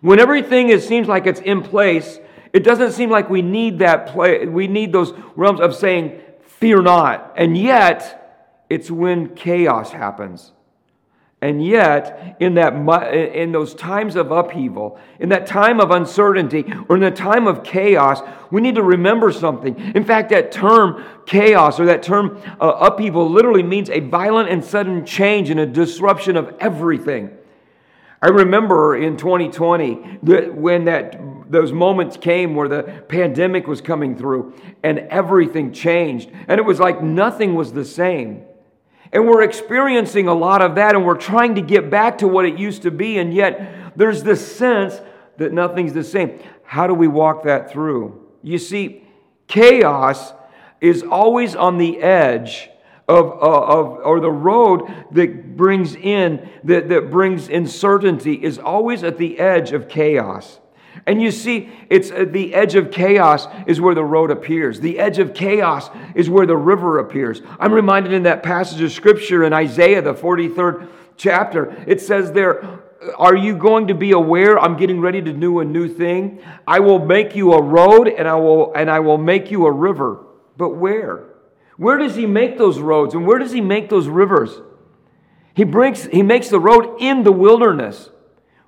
When 0.00 0.20
everything 0.20 0.68
is, 0.68 0.86
seems 0.86 1.08
like 1.08 1.26
it's 1.26 1.40
in 1.40 1.62
place, 1.62 2.18
it 2.56 2.64
doesn't 2.64 2.92
seem 2.92 3.10
like 3.10 3.28
we 3.28 3.42
need 3.42 3.80
that 3.80 4.06
play, 4.06 4.46
we 4.46 4.66
need 4.66 4.90
those 4.90 5.12
realms 5.34 5.60
of 5.60 5.74
saying, 5.74 6.18
fear 6.40 6.80
not. 6.80 7.34
And 7.36 7.54
yet, 7.54 8.64
it's 8.70 8.90
when 8.90 9.34
chaos 9.34 9.92
happens. 9.92 10.52
And 11.42 11.62
yet, 11.62 12.38
in, 12.40 12.54
that, 12.54 12.72
in 13.14 13.52
those 13.52 13.74
times 13.74 14.16
of 14.16 14.32
upheaval, 14.32 14.98
in 15.20 15.28
that 15.28 15.46
time 15.46 15.80
of 15.80 15.90
uncertainty, 15.90 16.64
or 16.88 16.96
in 16.96 17.02
the 17.02 17.10
time 17.10 17.46
of 17.46 17.62
chaos, 17.62 18.22
we 18.50 18.62
need 18.62 18.76
to 18.76 18.82
remember 18.82 19.30
something. 19.30 19.78
In 19.94 20.02
fact, 20.02 20.30
that 20.30 20.50
term 20.50 21.04
chaos 21.26 21.78
or 21.78 21.84
that 21.84 22.02
term 22.02 22.40
uh, 22.58 22.68
upheaval 22.80 23.30
literally 23.30 23.62
means 23.62 23.90
a 23.90 24.00
violent 24.00 24.48
and 24.48 24.64
sudden 24.64 25.04
change 25.04 25.50
and 25.50 25.60
a 25.60 25.66
disruption 25.66 26.38
of 26.38 26.54
everything. 26.58 27.36
I 28.22 28.28
remember 28.28 28.96
in 28.96 29.16
2020 29.16 30.18
that 30.22 30.54
when 30.54 30.86
that 30.86 31.20
those 31.50 31.72
moments 31.72 32.16
came 32.16 32.54
where 32.54 32.68
the 32.68 32.82
pandemic 33.08 33.66
was 33.66 33.80
coming 33.80 34.16
through 34.16 34.54
and 34.82 34.98
everything 34.98 35.72
changed. 35.72 36.30
And 36.48 36.58
it 36.58 36.64
was 36.64 36.80
like 36.80 37.02
nothing 37.02 37.54
was 37.54 37.72
the 37.72 37.84
same. 37.84 38.44
And 39.12 39.26
we're 39.26 39.42
experiencing 39.42 40.26
a 40.26 40.34
lot 40.34 40.62
of 40.62 40.74
that, 40.74 40.96
and 40.96 41.06
we're 41.06 41.16
trying 41.16 41.54
to 41.54 41.60
get 41.60 41.90
back 41.90 42.18
to 42.18 42.28
what 42.28 42.44
it 42.44 42.58
used 42.58 42.82
to 42.82 42.90
be, 42.90 43.18
and 43.18 43.32
yet 43.32 43.96
there's 43.96 44.24
this 44.24 44.56
sense 44.56 45.00
that 45.38 45.52
nothing's 45.52 45.92
the 45.92 46.02
same. 46.02 46.40
How 46.64 46.88
do 46.88 46.94
we 46.94 47.06
walk 47.06 47.44
that 47.44 47.70
through? 47.70 48.26
You 48.42 48.58
see, 48.58 49.04
chaos 49.46 50.32
is 50.80 51.04
always 51.04 51.54
on 51.54 51.78
the 51.78 52.00
edge 52.00 52.68
of, 53.08 53.26
uh, 53.26 53.80
of 53.80 53.86
or 54.04 54.20
the 54.20 54.30
road 54.30 54.82
that 55.12 55.56
brings 55.56 55.94
in 55.94 56.48
that, 56.64 56.88
that 56.88 57.10
brings 57.10 57.48
uncertainty 57.48 58.34
is 58.34 58.58
always 58.58 59.04
at 59.04 59.16
the 59.18 59.38
edge 59.38 59.72
of 59.72 59.88
chaos 59.88 60.58
and 61.04 61.20
you 61.20 61.30
see, 61.30 61.70
it's 61.90 62.10
uh, 62.10 62.24
the 62.28 62.54
edge 62.54 62.74
of 62.74 62.90
chaos 62.90 63.46
is 63.66 63.80
where 63.80 63.94
the 63.94 64.04
road 64.04 64.30
appears. 64.30 64.80
The 64.80 64.98
edge 64.98 65.18
of 65.18 65.34
chaos 65.34 65.90
is 66.14 66.30
where 66.30 66.46
the 66.46 66.56
river 66.56 66.98
appears. 66.98 67.42
I'm 67.58 67.72
reminded 67.72 68.12
in 68.12 68.22
that 68.22 68.42
passage 68.42 68.80
of 68.80 68.92
scripture 68.92 69.44
in 69.44 69.52
Isaiah, 69.52 70.00
the 70.00 70.14
43rd 70.14 70.88
chapter, 71.16 71.84
it 71.86 72.00
says 72.00 72.32
there, 72.32 72.80
Are 73.16 73.36
you 73.36 73.56
going 73.56 73.88
to 73.88 73.94
be 73.94 74.12
aware 74.12 74.58
I'm 74.58 74.76
getting 74.76 75.00
ready 75.00 75.20
to 75.20 75.32
do 75.32 75.60
a 75.60 75.64
new 75.64 75.88
thing? 75.88 76.40
I 76.66 76.80
will 76.80 77.04
make 77.04 77.36
you 77.36 77.52
a 77.52 77.62
road 77.62 78.08
and 78.08 78.26
I 78.26 78.34
will 78.34 78.72
and 78.74 78.90
I 78.90 79.00
will 79.00 79.18
make 79.18 79.50
you 79.50 79.66
a 79.66 79.72
river. 79.72 80.24
But 80.56 80.70
where? 80.70 81.24
Where 81.76 81.98
does 81.98 82.16
he 82.16 82.26
make 82.26 82.58
those 82.58 82.78
roads 82.78 83.14
and 83.14 83.26
where 83.26 83.38
does 83.38 83.52
he 83.52 83.60
make 83.60 83.88
those 83.88 84.08
rivers? 84.08 84.60
He 85.54 85.64
brings 85.64 86.04
he 86.04 86.22
makes 86.22 86.48
the 86.48 86.60
road 86.60 86.96
in 87.00 87.22
the 87.22 87.32
wilderness. 87.32 88.10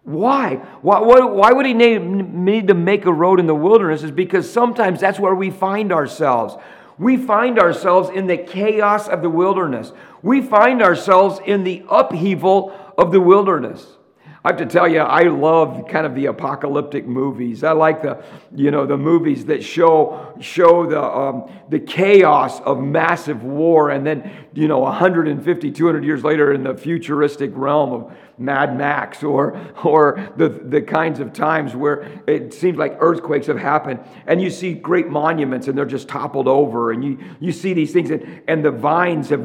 Why? 0.03 0.55
Why, 0.81 1.01
why 1.01 1.53
would 1.53 1.67
he 1.67 1.75
need, 1.75 1.99
need 2.01 2.69
to 2.69 2.75
make 2.75 3.05
a 3.05 3.13
road 3.13 3.41
in 3.41 3.47
the 3.47 3.55
wilderness? 3.55 4.03
Is 4.03 4.11
because 4.11 4.51
sometimes 4.51 5.01
that's 5.01 5.19
where 5.19 5.35
we 5.35 5.51
find 5.51 5.93
ourselves. 5.93 6.57
We 6.97 7.19
find 7.19 7.59
ourselves 7.59 8.09
in 8.09 8.27
the 8.27 8.39
chaos 8.39 9.07
of 9.07 9.21
the 9.21 9.29
wilderness. 9.29 9.93
We 10.23 10.41
find 10.41 10.83
ourselves 10.83 11.41
in 11.45 11.63
the 11.63 11.85
upheaval 11.91 12.75
of 12.97 13.13
the 13.13 13.21
wilderness. 13.21 13.98
I 14.45 14.51
have 14.51 14.59
to 14.59 14.67
tell 14.67 14.87
you, 14.87 15.01
I 15.01 15.25
love 15.25 15.87
kind 15.89 16.07
of 16.07 16.15
the 16.15 16.27
apocalyptic 16.27 17.07
movies. 17.07 17.65
I 17.65 17.73
like 17.73 18.03
the, 18.03 18.23
you 18.55 18.71
know, 18.71 18.87
the 18.87 18.97
movies 18.97 19.47
that 19.47 19.65
show 19.65 20.33
show 20.41 20.87
the 20.87 21.03
um, 21.03 21.51
the 21.69 21.81
chaos 21.81 22.61
of 22.61 22.81
massive 22.81 23.43
war, 23.43 23.91
and 23.91 24.07
then 24.07 24.31
you 24.53 24.69
know, 24.69 24.79
150, 24.79 25.73
200 25.73 26.05
years 26.05 26.23
later 26.23 26.53
in 26.53 26.63
the 26.63 26.75
futuristic 26.75 27.51
realm 27.55 27.93
of 27.93 28.17
Mad 28.39 28.77
Max 28.77 29.23
or, 29.23 29.61
or 29.85 30.29
the, 30.37 30.49
the 30.49 30.81
kinds 30.81 31.21
of 31.21 31.33
times 31.33 31.75
where 31.75 32.23
it 32.27 32.55
seems 32.55 32.79
like 32.79 32.97
earthquakes 33.01 33.47
have 33.49 33.59
happened 33.59 34.01
and 34.27 34.41
you 34.41 34.51
see 34.51 34.75
great 34.75 35.09
monuments 35.09 35.69
and 35.69 35.77
they're 35.77 35.85
just 35.85 36.09
toppled 36.09 36.47
over 36.47 36.93
and 36.93 37.05
you, 37.05 37.19
you 37.41 37.53
see 37.53 37.73
these 37.73 37.93
things 37.93 38.11
and, 38.11 38.43
and 38.47 38.65
the 38.65 38.71
vines 38.71 39.29
have, 39.29 39.43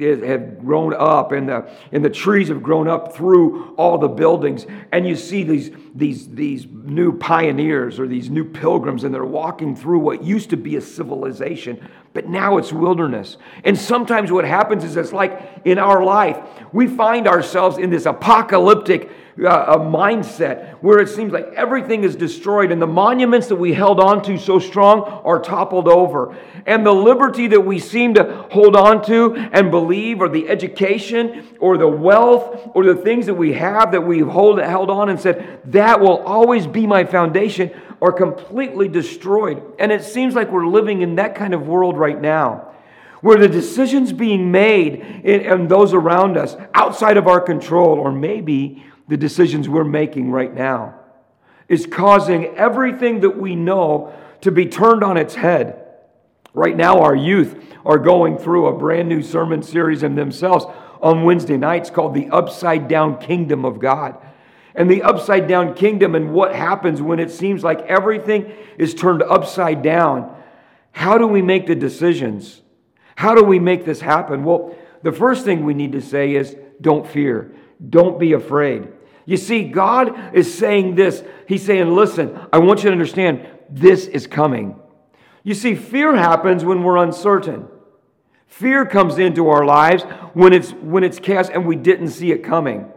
have 0.00 0.58
grown 0.60 0.94
up 0.94 1.32
and 1.32 1.48
the, 1.48 1.68
and 1.92 2.04
the 2.04 2.10
trees 2.10 2.48
have 2.48 2.62
grown 2.62 2.86
up 2.88 3.14
through 3.14 3.74
all 3.74 3.98
the 3.98 4.08
buildings 4.08 4.66
and 4.92 5.06
you 5.06 5.16
see 5.16 5.42
these, 5.42 5.70
these, 5.98 6.28
these 6.28 6.66
new 6.66 7.16
pioneers 7.18 7.98
or 7.98 8.06
these 8.06 8.30
new 8.30 8.44
pilgrims 8.44 9.04
and 9.04 9.12
they're 9.12 9.24
walking 9.24 9.74
through 9.74 9.98
what 9.98 10.22
used 10.22 10.50
to 10.50 10.56
be 10.56 10.76
a 10.76 10.80
civilization 10.80 11.80
but 12.18 12.28
now 12.28 12.56
it's 12.56 12.72
wilderness. 12.72 13.36
And 13.64 13.78
sometimes 13.78 14.32
what 14.32 14.44
happens 14.44 14.82
is 14.82 14.96
it's 14.96 15.12
like 15.12 15.60
in 15.64 15.78
our 15.78 16.02
life, 16.02 16.36
we 16.72 16.88
find 16.88 17.28
ourselves 17.28 17.78
in 17.78 17.90
this 17.90 18.06
apocalyptic 18.06 19.10
uh, 19.44 19.76
a 19.76 19.78
mindset 19.78 20.74
where 20.82 20.98
it 20.98 21.08
seems 21.08 21.32
like 21.32 21.52
everything 21.54 22.04
is 22.04 22.16
destroyed 22.16 22.72
and 22.72 22.82
the 22.82 22.86
monuments 22.86 23.46
that 23.48 23.56
we 23.56 23.72
held 23.72 24.00
on 24.00 24.22
to 24.22 24.38
so 24.38 24.58
strong 24.58 25.02
are 25.24 25.40
toppled 25.40 25.88
over. 25.88 26.36
And 26.66 26.84
the 26.84 26.92
liberty 26.92 27.46
that 27.48 27.60
we 27.60 27.78
seem 27.78 28.14
to 28.14 28.46
hold 28.50 28.76
on 28.76 29.04
to 29.06 29.34
and 29.34 29.70
believe, 29.70 30.20
or 30.20 30.28
the 30.28 30.48
education, 30.48 31.56
or 31.60 31.78
the 31.78 31.88
wealth, 31.88 32.70
or 32.74 32.84
the 32.84 32.96
things 32.96 33.26
that 33.26 33.34
we 33.34 33.52
have 33.54 33.92
that 33.92 34.00
we've 34.00 34.26
hold, 34.26 34.58
held 34.58 34.90
on 34.90 35.08
and 35.08 35.20
said, 35.20 35.60
that 35.66 36.00
will 36.00 36.18
always 36.18 36.66
be 36.66 36.86
my 36.86 37.04
foundation 37.04 37.70
are 38.00 38.12
completely 38.12 38.88
destroyed. 38.88 39.62
And 39.78 39.90
it 39.90 40.04
seems 40.04 40.34
like 40.34 40.50
we're 40.50 40.66
living 40.66 41.02
in 41.02 41.16
that 41.16 41.34
kind 41.34 41.54
of 41.54 41.66
world 41.66 41.96
right 41.96 42.20
now, 42.20 42.74
where 43.20 43.38
the 43.38 43.48
decisions 43.48 44.12
being 44.12 44.52
made 44.52 45.00
and 45.24 45.68
those 45.68 45.94
around 45.94 46.36
us 46.36 46.56
outside 46.74 47.16
of 47.16 47.26
our 47.26 47.40
control, 47.40 47.98
or 47.98 48.12
maybe 48.12 48.84
the 49.08 49.16
decisions 49.16 49.68
we're 49.68 49.84
making 49.84 50.30
right 50.30 50.54
now, 50.54 50.94
is 51.68 51.86
causing 51.86 52.46
everything 52.56 53.20
that 53.20 53.38
we 53.38 53.56
know 53.56 54.12
to 54.42 54.50
be 54.52 54.66
turned 54.66 55.02
on 55.02 55.16
its 55.16 55.34
head. 55.34 55.84
Right 56.54 56.76
now, 56.76 57.00
our 57.00 57.16
youth 57.16 57.62
are 57.84 57.98
going 57.98 58.38
through 58.38 58.66
a 58.66 58.78
brand 58.78 59.08
new 59.08 59.22
sermon 59.22 59.62
series 59.62 60.02
in 60.02 60.14
themselves 60.14 60.66
on 61.00 61.24
Wednesday 61.24 61.56
nights 61.56 61.90
called 61.90 62.14
The 62.14 62.28
Upside 62.30 62.88
Down 62.88 63.18
Kingdom 63.18 63.64
of 63.64 63.78
God 63.78 64.16
and 64.78 64.88
the 64.88 65.02
upside 65.02 65.48
down 65.48 65.74
kingdom 65.74 66.14
and 66.14 66.32
what 66.32 66.54
happens 66.54 67.02
when 67.02 67.18
it 67.18 67.32
seems 67.32 67.64
like 67.64 67.80
everything 67.86 68.52
is 68.78 68.94
turned 68.94 69.24
upside 69.24 69.82
down. 69.82 70.34
How 70.92 71.18
do 71.18 71.26
we 71.26 71.42
make 71.42 71.66
the 71.66 71.74
decisions? 71.74 72.62
How 73.16 73.34
do 73.34 73.42
we 73.42 73.58
make 73.58 73.84
this 73.84 74.00
happen? 74.00 74.44
Well, 74.44 74.76
the 75.02 75.10
first 75.10 75.44
thing 75.44 75.64
we 75.64 75.74
need 75.74 75.92
to 75.92 76.00
say 76.00 76.36
is 76.36 76.56
don't 76.80 77.04
fear, 77.04 77.52
don't 77.90 78.20
be 78.20 78.34
afraid. 78.34 78.86
You 79.28 79.36
see, 79.36 79.64
God 79.64 80.34
is 80.34 80.56
saying 80.56 80.94
this. 80.94 81.22
He's 81.46 81.62
saying, 81.62 81.94
listen, 81.94 82.40
I 82.50 82.60
want 82.60 82.78
you 82.78 82.84
to 82.84 82.92
understand 82.92 83.46
this 83.68 84.06
is 84.06 84.26
coming. 84.26 84.80
You 85.42 85.52
see, 85.52 85.74
fear 85.74 86.16
happens 86.16 86.64
when 86.64 86.82
we're 86.82 86.96
uncertain. 86.96 87.68
Fear 88.46 88.86
comes 88.86 89.18
into 89.18 89.50
our 89.50 89.66
lives 89.66 90.04
when 90.32 90.54
it's 90.54 90.70
when 90.70 91.04
it's 91.04 91.18
cast 91.18 91.52
and 91.52 91.66
we 91.66 91.76
didn't 91.76 92.08
see 92.08 92.32
it 92.32 92.42
coming. 92.42 92.90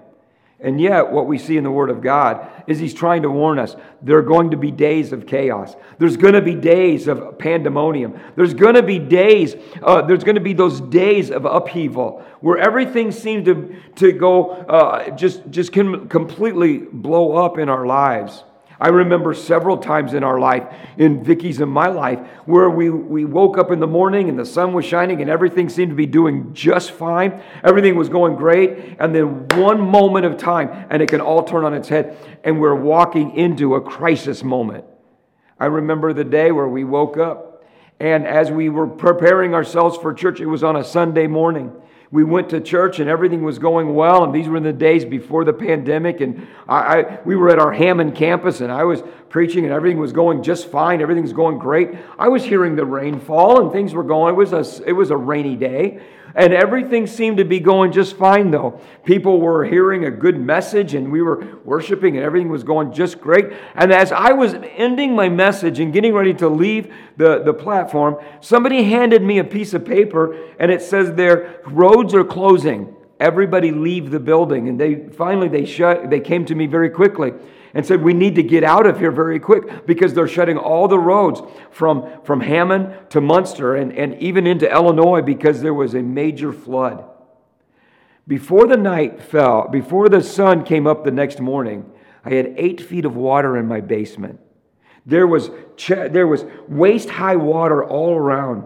And 0.64 0.80
yet, 0.80 1.12
what 1.12 1.26
we 1.26 1.40
see 1.40 1.58
in 1.58 1.64
the 1.64 1.72
Word 1.72 1.90
of 1.90 2.02
God 2.02 2.48
is 2.68 2.78
He's 2.78 2.94
trying 2.94 3.24
to 3.24 3.32
warn 3.32 3.58
us 3.58 3.76
there 4.04 4.20
are 4.20 4.24
going 4.24 4.52
to 4.52 4.58
be 4.58 4.70
days 4.70 5.12
of 5.12 5.26
chaos. 5.26 5.76
There's 5.98 6.18
going 6.18 6.36
to 6.36 6.42
be 6.42 6.54
days 6.54 7.08
of 7.08 7.40
pandemonium. 7.40 8.20
There's 8.36 8.54
going 8.54 8.76
to 8.76 8.84
be 8.84 9.00
days, 9.00 9.56
uh, 9.82 10.04
there's 10.04 10.24
going 10.24 10.36
to 10.36 10.42
be 10.42 10.54
those 10.54 10.80
days 10.80 11.32
of 11.32 11.46
upheaval 11.46 12.24
where 12.42 12.60
everything 12.60 13.12
seems 13.12 13.46
to, 13.46 13.76
to 13.96 14.12
go, 14.12 14.52
uh, 14.52 15.10
just, 15.12 15.50
just 15.50 15.72
can 15.72 16.08
completely 16.08 16.78
blow 16.78 17.36
up 17.44 17.58
in 17.58 17.68
our 17.68 17.88
lives. 17.88 18.44
I 18.82 18.88
remember 18.88 19.36
several 19.36 19.78
times 19.78 20.16
in 20.16 20.24
our 20.24 20.40
life, 20.40 20.64
in 20.98 21.24
Vicky's 21.24 21.62
and 21.62 21.72
my 21.72 21.88
life, 21.90 22.18
where 22.46 22.68
we, 22.68 22.90
we 22.90 23.26
woke 23.26 23.60
up 23.60 23.70
in 23.70 23.80
the 23.80 23.86
morning 23.86 24.28
and 24.28 24.40
the 24.40 24.46
sun 24.46 24.74
was 24.74 24.86
shining 24.86 25.22
and 25.22 25.30
everything 25.30 25.70
seemed 25.70 25.92
to 25.92 25.96
be 25.96 26.08
doing 26.08 26.52
just 26.56 26.90
fine. 26.90 27.44
Everything 27.64 27.96
was 27.96 28.10
going 28.10 28.36
great. 28.38 28.98
And 29.00 29.14
then 29.14 29.48
one 29.50 29.80
moment 29.80 30.26
of 30.26 30.36
time, 30.36 30.88
and 30.90 31.00
it 31.00 31.10
can 31.10 31.22
all 31.22 31.44
turn 31.44 31.64
on 31.64 31.76
its 31.76 31.90
head, 31.90 32.18
and 32.44 32.60
we're 32.60 32.74
walking 32.74 33.36
into 33.36 33.76
a 33.76 33.82
crisis 33.82 34.44
moment. 34.44 34.84
I 35.60 35.68
remember 35.68 36.12
the 36.12 36.24
day 36.24 36.52
where 36.52 36.68
we 36.68 36.84
woke 36.84 37.18
up, 37.18 37.64
and 38.00 38.26
as 38.26 38.50
we 38.50 38.70
were 38.70 38.88
preparing 38.88 39.54
ourselves 39.54 39.96
for 39.96 40.12
church, 40.12 40.40
it 40.40 40.48
was 40.48 40.64
on 40.64 40.76
a 40.76 40.84
Sunday 40.84 41.28
morning 41.28 41.72
we 42.12 42.26
went 42.26 42.50
to 42.50 42.60
church 42.60 43.00
and 43.00 43.10
everything 43.10 43.42
was 43.42 43.58
going 43.58 43.96
well. 43.96 44.26
And 44.26 44.36
these 44.36 44.50
were 44.50 44.58
in 44.58 44.64
the 44.64 44.74
days 44.74 45.06
before 45.06 45.46
the 45.46 45.54
pandemic. 45.54 46.20
And 46.20 46.46
I, 46.68 46.76
I, 46.76 47.20
we 47.24 47.38
were 47.38 47.50
at 47.50 47.58
our 47.58 47.72
Hammond 47.72 48.16
campus 48.16 48.60
and 48.60 48.70
I 48.70 48.84
was 48.84 49.02
preaching 49.30 49.64
and 49.64 49.74
everything 49.74 49.98
was 49.98 50.12
going 50.12 50.44
just 50.44 50.68
fine. 50.68 51.02
Everything's 51.02 51.32
going 51.32 51.58
great. 51.58 51.92
I 52.20 52.28
was 52.28 52.44
hearing 52.44 52.76
the 52.76 52.86
rainfall 52.86 53.62
and 53.62 53.72
things 53.72 53.94
were 53.94 54.04
going. 54.04 54.34
It 54.34 54.38
was 54.38 54.52
a, 54.52 54.90
it 54.90 54.92
was 54.92 55.10
a 55.10 55.18
rainy 55.18 55.56
day. 55.56 56.02
And 56.36 56.54
everything 56.54 57.08
seemed 57.08 57.38
to 57.38 57.46
be 57.46 57.60
going 57.60 57.92
just 57.92 58.16
fine, 58.18 58.52
though. 58.52 58.80
People 59.04 59.40
were 59.40 59.66
hearing 59.66 60.06
a 60.06 60.12
good 60.12 60.40
message 60.40 60.94
and 60.94 61.12
we 61.12 61.22
were 61.22 61.60
worshiping 61.64 62.16
and 62.18 62.26
everything 62.26 62.50
was 62.50 62.64
going 62.64 62.94
just 62.94 63.20
great. 63.20 63.52
And 63.76 63.92
as 63.92 64.12
I 64.12 64.32
was 64.32 64.54
ending 64.54 65.16
my 65.16 65.30
message 65.30 65.80
and 65.80 65.92
getting 65.92 66.14
ready 66.14 66.34
to 66.36 66.48
leave 66.48 66.94
the, 67.18 67.44
the 67.44 67.54
platform, 67.54 68.18
somebody 68.40 68.84
handed 68.84 69.22
me 69.22 69.40
a 69.40 69.44
piece 69.44 69.74
of 69.74 69.86
paper 69.86 70.38
and 70.60 70.72
it 70.72 70.82
says 70.82 71.14
there, 71.14 71.62
roads 71.66 72.14
are 72.14 72.24
closing. 72.24 72.96
Everybody 73.20 73.72
leave 73.72 74.10
the 74.10 74.20
building. 74.20 74.70
And 74.70 74.80
they 74.80 75.08
finally 75.10 75.48
they 75.48 75.66
shut, 75.66 76.10
they 76.10 76.20
came 76.20 76.46
to 76.46 76.56
me 76.56 76.66
very 76.66 76.90
quickly 76.90 77.34
and 77.74 77.86
said, 77.86 78.02
We 78.02 78.14
need 78.14 78.36
to 78.36 78.44
get 78.44 78.64
out 78.64 78.86
of 78.86 79.00
here 79.00 79.12
very 79.12 79.40
quick 79.40 79.86
because 79.86 80.14
they're 80.14 80.28
shutting 80.28 80.58
all 80.58 80.88
the 80.88 81.00
roads 81.00 81.42
from, 81.72 82.22
from 82.24 82.42
Hammond 82.42 82.94
to 83.12 83.22
Munster 83.22 83.76
and, 83.76 83.94
and 83.94 84.16
even 84.22 84.48
into 84.48 84.72
Illinois 84.72 85.22
because 85.22 85.62
there 85.62 85.74
was 85.74 85.94
a 85.94 86.02
major 86.02 86.52
flood. 86.52 87.06
Before 88.28 88.68
the 88.68 88.78
night 88.78 89.22
fell, 89.22 89.68
before 89.68 90.08
the 90.08 90.22
sun 90.22 90.64
came 90.64 90.88
up 90.88 91.04
the 91.04 91.12
next 91.12 91.40
morning, 91.40 91.92
I 92.24 92.32
had 92.32 92.54
eight 92.58 92.80
feet 92.80 93.06
of 93.06 93.16
water 93.16 93.58
in 93.58 93.68
my 93.68 93.82
basement. 93.82 94.40
There 95.06 95.26
was, 95.26 95.50
there 95.88 96.28
was 96.28 96.46
waist 96.68 97.10
high 97.10 97.36
water 97.36 97.84
all 97.84 98.16
around. 98.16 98.66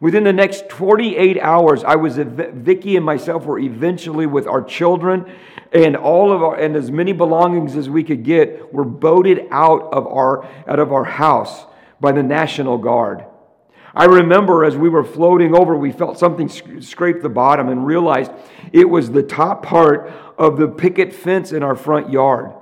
Within 0.00 0.24
the 0.24 0.32
next 0.32 0.70
48 0.70 1.38
hours, 1.40 1.84
I 1.84 1.96
was 1.96 2.16
Vicky 2.16 2.96
and 2.96 3.04
myself 3.04 3.44
were 3.44 3.58
eventually 3.58 4.26
with 4.26 4.46
our 4.46 4.62
children 4.62 5.30
and 5.76 5.94
all 5.94 6.32
of 6.32 6.42
our 6.42 6.56
and 6.56 6.74
as 6.74 6.90
many 6.90 7.12
belongings 7.12 7.76
as 7.76 7.90
we 7.90 8.02
could 8.02 8.22
get 8.22 8.72
were 8.72 8.84
boated 8.84 9.46
out 9.50 9.92
of 9.92 10.06
our 10.06 10.48
out 10.66 10.78
of 10.78 10.92
our 10.92 11.04
house 11.04 11.66
by 12.00 12.12
the 12.12 12.22
National 12.22 12.78
Guard. 12.78 13.24
I 13.94 14.04
remember 14.04 14.64
as 14.64 14.76
we 14.76 14.88
were 14.88 15.04
floating 15.04 15.54
over, 15.54 15.76
we 15.76 15.92
felt 15.92 16.18
something 16.18 16.48
scrape 16.80 17.22
the 17.22 17.28
bottom 17.28 17.68
and 17.68 17.86
realized 17.86 18.30
it 18.72 18.88
was 18.88 19.10
the 19.10 19.22
top 19.22 19.62
part 19.62 20.12
of 20.38 20.58
the 20.58 20.68
picket 20.68 21.12
fence 21.12 21.52
in 21.52 21.62
our 21.62 21.74
front 21.74 22.10
yard. 22.10 22.52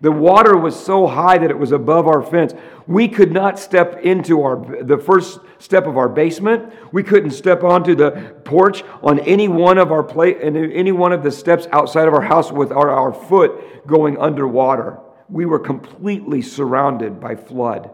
The 0.00 0.12
water 0.12 0.56
was 0.56 0.78
so 0.78 1.06
high 1.06 1.38
that 1.38 1.50
it 1.50 1.58
was 1.58 1.72
above 1.72 2.06
our 2.06 2.22
fence. 2.22 2.54
We 2.86 3.08
could 3.08 3.32
not 3.32 3.58
step 3.58 4.00
into 4.02 4.42
our 4.42 4.82
the 4.82 4.98
first 4.98 5.40
step 5.58 5.86
of 5.86 5.96
our 5.96 6.08
basement. 6.08 6.72
We 6.92 7.02
couldn't 7.02 7.32
step 7.32 7.62
onto 7.62 7.94
the 7.94 8.34
porch 8.44 8.84
on 9.02 9.18
any 9.20 9.48
one 9.48 9.78
of 9.78 9.92
our 9.92 10.02
plate 10.02 10.38
and 10.40 10.56
any 10.56 10.92
one 10.92 11.12
of 11.12 11.22
the 11.22 11.30
steps 11.30 11.66
outside 11.72 12.08
of 12.08 12.14
our 12.14 12.22
house 12.22 12.52
with 12.52 12.72
our, 12.72 12.90
our 12.90 13.12
foot 13.12 13.86
going 13.86 14.18
underwater. 14.18 14.98
We 15.28 15.46
were 15.46 15.58
completely 15.58 16.42
surrounded 16.42 17.20
by 17.20 17.36
flood. 17.36 17.90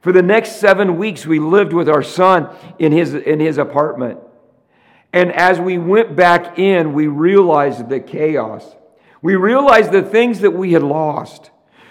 For 0.00 0.12
the 0.12 0.22
next 0.22 0.56
seven 0.56 0.96
weeks, 0.96 1.26
we 1.26 1.38
lived 1.40 1.72
with 1.72 1.88
our 1.88 2.02
son 2.02 2.54
in 2.78 2.92
his, 2.92 3.14
in 3.14 3.40
his 3.40 3.58
apartment. 3.58 4.20
And 5.12 5.32
as 5.32 5.58
we 5.58 5.78
went 5.78 6.14
back 6.14 6.58
in, 6.58 6.92
we 6.92 7.06
realized 7.06 7.88
the 7.88 7.98
chaos. 7.98 8.76
We 9.22 9.36
realized 9.36 9.90
the 9.90 10.02
things 10.02 10.40
that 10.40 10.52
we 10.52 10.72
had 10.72 10.82
lost. 10.82 11.50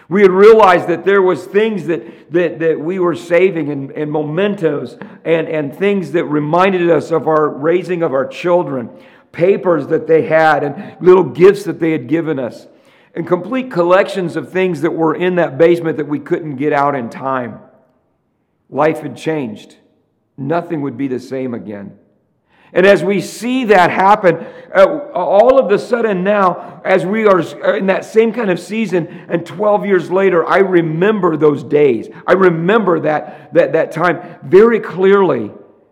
We 0.10 0.22
had 0.22 0.32
realized 0.32 0.88
that 0.88 1.04
there 1.04 1.22
was 1.22 1.46
things 1.46 1.88
that, 1.88 2.32
that, 2.32 2.60
that 2.60 2.80
we 2.80 2.98
were 2.98 3.16
saving 3.16 3.70
and, 3.70 3.92
and 3.92 4.12
mementos 4.12 4.98
and, 5.26 5.48
and 5.50 5.76
things 5.76 6.14
that 6.14 6.26
reminded 6.26 6.90
us 6.90 7.12
of 7.12 7.28
our 7.28 7.50
raising 7.50 8.04
of 8.04 8.14
our 8.14 8.26
children, 8.26 8.90
papers 9.34 9.88
that 9.88 10.08
they 10.08 10.24
had 10.24 10.64
and 10.64 11.02
little 11.02 11.26
gifts 11.26 11.64
that 11.66 11.80
they 11.80 11.92
had 11.92 12.08
given 12.08 12.40
us, 12.40 12.68
and 13.16 13.28
complete 13.28 13.70
collections 13.70 14.38
of 14.38 14.52
things 14.52 14.82
that 14.82 14.92
were 14.92 15.14
in 15.14 15.36
that 15.36 15.58
basement 15.58 15.98
that 15.98 16.08
we 16.08 16.20
couldn't 16.20 16.56
get 16.56 16.72
out 16.72 16.96
in 16.96 17.10
time. 17.10 17.60
Life 18.70 19.00
had 19.00 19.18
changed. 19.18 19.76
Nothing 20.38 20.82
would 20.82 20.98
be 20.98 21.08
the 21.08 21.20
same 21.20 21.54
again. 21.54 21.98
And 22.74 22.86
as 22.86 23.04
we 23.04 23.22
see 23.22 23.66
that 23.66 23.92
happen, 23.92 24.46
uh, 24.76 25.10
all 25.14 25.58
of 25.58 25.70
the 25.70 25.80
sudden 25.80 26.24
now, 26.24 26.82
as 26.84 27.06
we 27.06 27.26
are 27.26 27.40
in 27.76 27.88
that 27.88 28.04
same 28.04 28.34
kind 28.34 28.52
of 28.52 28.60
season, 28.60 29.08
and 29.30 29.46
12 29.46 29.86
years 29.86 30.12
later, 30.12 30.46
I 30.46 30.58
remember 30.58 31.38
those 31.38 31.64
days. 31.64 32.10
I 32.26 32.34
remember 32.34 33.00
that, 33.02 33.54
that, 33.54 33.74
that 33.74 33.92
time 33.92 34.40
very 34.44 34.80
clearly 34.80 35.52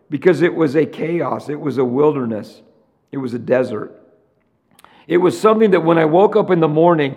because 0.09 0.41
it 0.41 0.53
was 0.53 0.75
a 0.75 0.85
chaos, 0.85 1.49
it 1.49 1.59
was 1.59 1.77
a 1.77 1.85
wilderness, 1.85 2.61
it 3.11 3.17
was 3.17 3.33
a 3.33 3.39
desert. 3.39 4.01
It 5.07 5.17
was 5.17 5.39
something 5.39 5.71
that 5.71 5.81
when 5.81 5.97
I 5.97 6.05
woke 6.05 6.35
up 6.35 6.51
in 6.51 6.59
the 6.59 6.67
morning, 6.67 7.15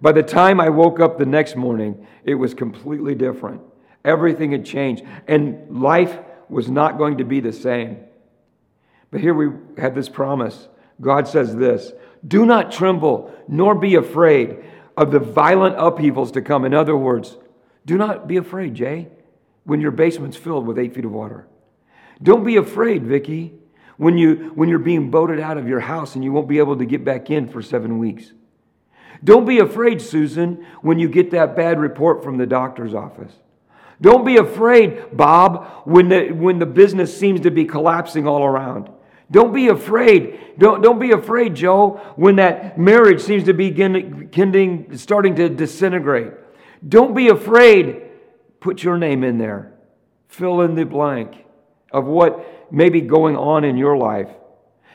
by 0.00 0.12
the 0.12 0.22
time 0.22 0.60
I 0.60 0.68
woke 0.68 1.00
up 1.00 1.18
the 1.18 1.26
next 1.26 1.56
morning, 1.56 2.06
it 2.24 2.34
was 2.34 2.54
completely 2.54 3.14
different. 3.14 3.60
Everything 4.04 4.52
had 4.52 4.64
changed, 4.64 5.04
and 5.26 5.82
life 5.82 6.18
was 6.48 6.70
not 6.70 6.96
going 6.96 7.18
to 7.18 7.24
be 7.24 7.40
the 7.40 7.52
same. 7.52 7.98
But 9.10 9.20
here 9.20 9.34
we 9.34 9.50
have 9.80 9.94
this 9.94 10.08
promise. 10.08 10.68
God 11.00 11.26
says 11.26 11.56
this 11.56 11.92
Do 12.26 12.46
not 12.46 12.72
tremble, 12.72 13.34
nor 13.48 13.74
be 13.74 13.94
afraid 13.94 14.58
of 14.96 15.10
the 15.10 15.18
violent 15.18 15.76
upheavals 15.78 16.32
to 16.32 16.42
come. 16.42 16.64
In 16.64 16.74
other 16.74 16.96
words, 16.96 17.36
do 17.86 17.96
not 17.96 18.28
be 18.28 18.36
afraid, 18.36 18.74
Jay, 18.74 19.08
when 19.64 19.80
your 19.80 19.90
basement's 19.90 20.36
filled 20.36 20.66
with 20.66 20.78
eight 20.78 20.94
feet 20.94 21.04
of 21.04 21.12
water. 21.12 21.46
Don't 22.22 22.44
be 22.44 22.56
afraid, 22.56 23.04
Vicky, 23.04 23.54
when, 23.96 24.18
you, 24.18 24.52
when 24.54 24.68
you're 24.68 24.78
being 24.78 25.10
boated 25.10 25.40
out 25.40 25.56
of 25.56 25.66
your 25.66 25.80
house 25.80 26.14
and 26.14 26.24
you 26.24 26.32
won't 26.32 26.48
be 26.48 26.58
able 26.58 26.76
to 26.76 26.84
get 26.84 27.04
back 27.04 27.30
in 27.30 27.48
for 27.48 27.62
seven 27.62 27.98
weeks. 27.98 28.32
Don't 29.24 29.46
be 29.46 29.58
afraid, 29.58 30.00
Susan, 30.00 30.66
when 30.82 30.98
you 30.98 31.08
get 31.08 31.30
that 31.32 31.56
bad 31.56 31.78
report 31.78 32.22
from 32.22 32.36
the 32.36 32.46
doctor's 32.46 32.94
office. 32.94 33.32
Don't 34.00 34.24
be 34.24 34.36
afraid, 34.36 35.14
Bob, 35.14 35.66
when 35.84 36.08
the, 36.08 36.30
when 36.30 36.58
the 36.58 36.66
business 36.66 37.16
seems 37.16 37.40
to 37.40 37.50
be 37.50 37.66
collapsing 37.66 38.26
all 38.26 38.44
around. 38.44 38.90
Don't 39.30 39.52
be 39.52 39.68
afraid. 39.68 40.58
Don't, 40.58 40.82
don't 40.82 40.98
be 40.98 41.12
afraid, 41.12 41.54
Joe, 41.54 42.00
when 42.16 42.36
that 42.36 42.78
marriage 42.78 43.20
seems 43.20 43.44
to 43.44 43.54
be 43.54 43.70
beginning, 43.70 44.96
starting 44.96 45.36
to 45.36 45.48
disintegrate. 45.48 46.32
Don't 46.86 47.14
be 47.14 47.28
afraid. 47.28 48.02
Put 48.60 48.82
your 48.82 48.98
name 48.98 49.22
in 49.22 49.38
there. 49.38 49.72
Fill 50.28 50.60
in 50.62 50.74
the 50.74 50.84
blank 50.84 51.44
of 51.92 52.06
what 52.06 52.72
may 52.72 52.88
be 52.88 53.00
going 53.00 53.36
on 53.36 53.64
in 53.64 53.76
your 53.76 53.96
life. 53.96 54.28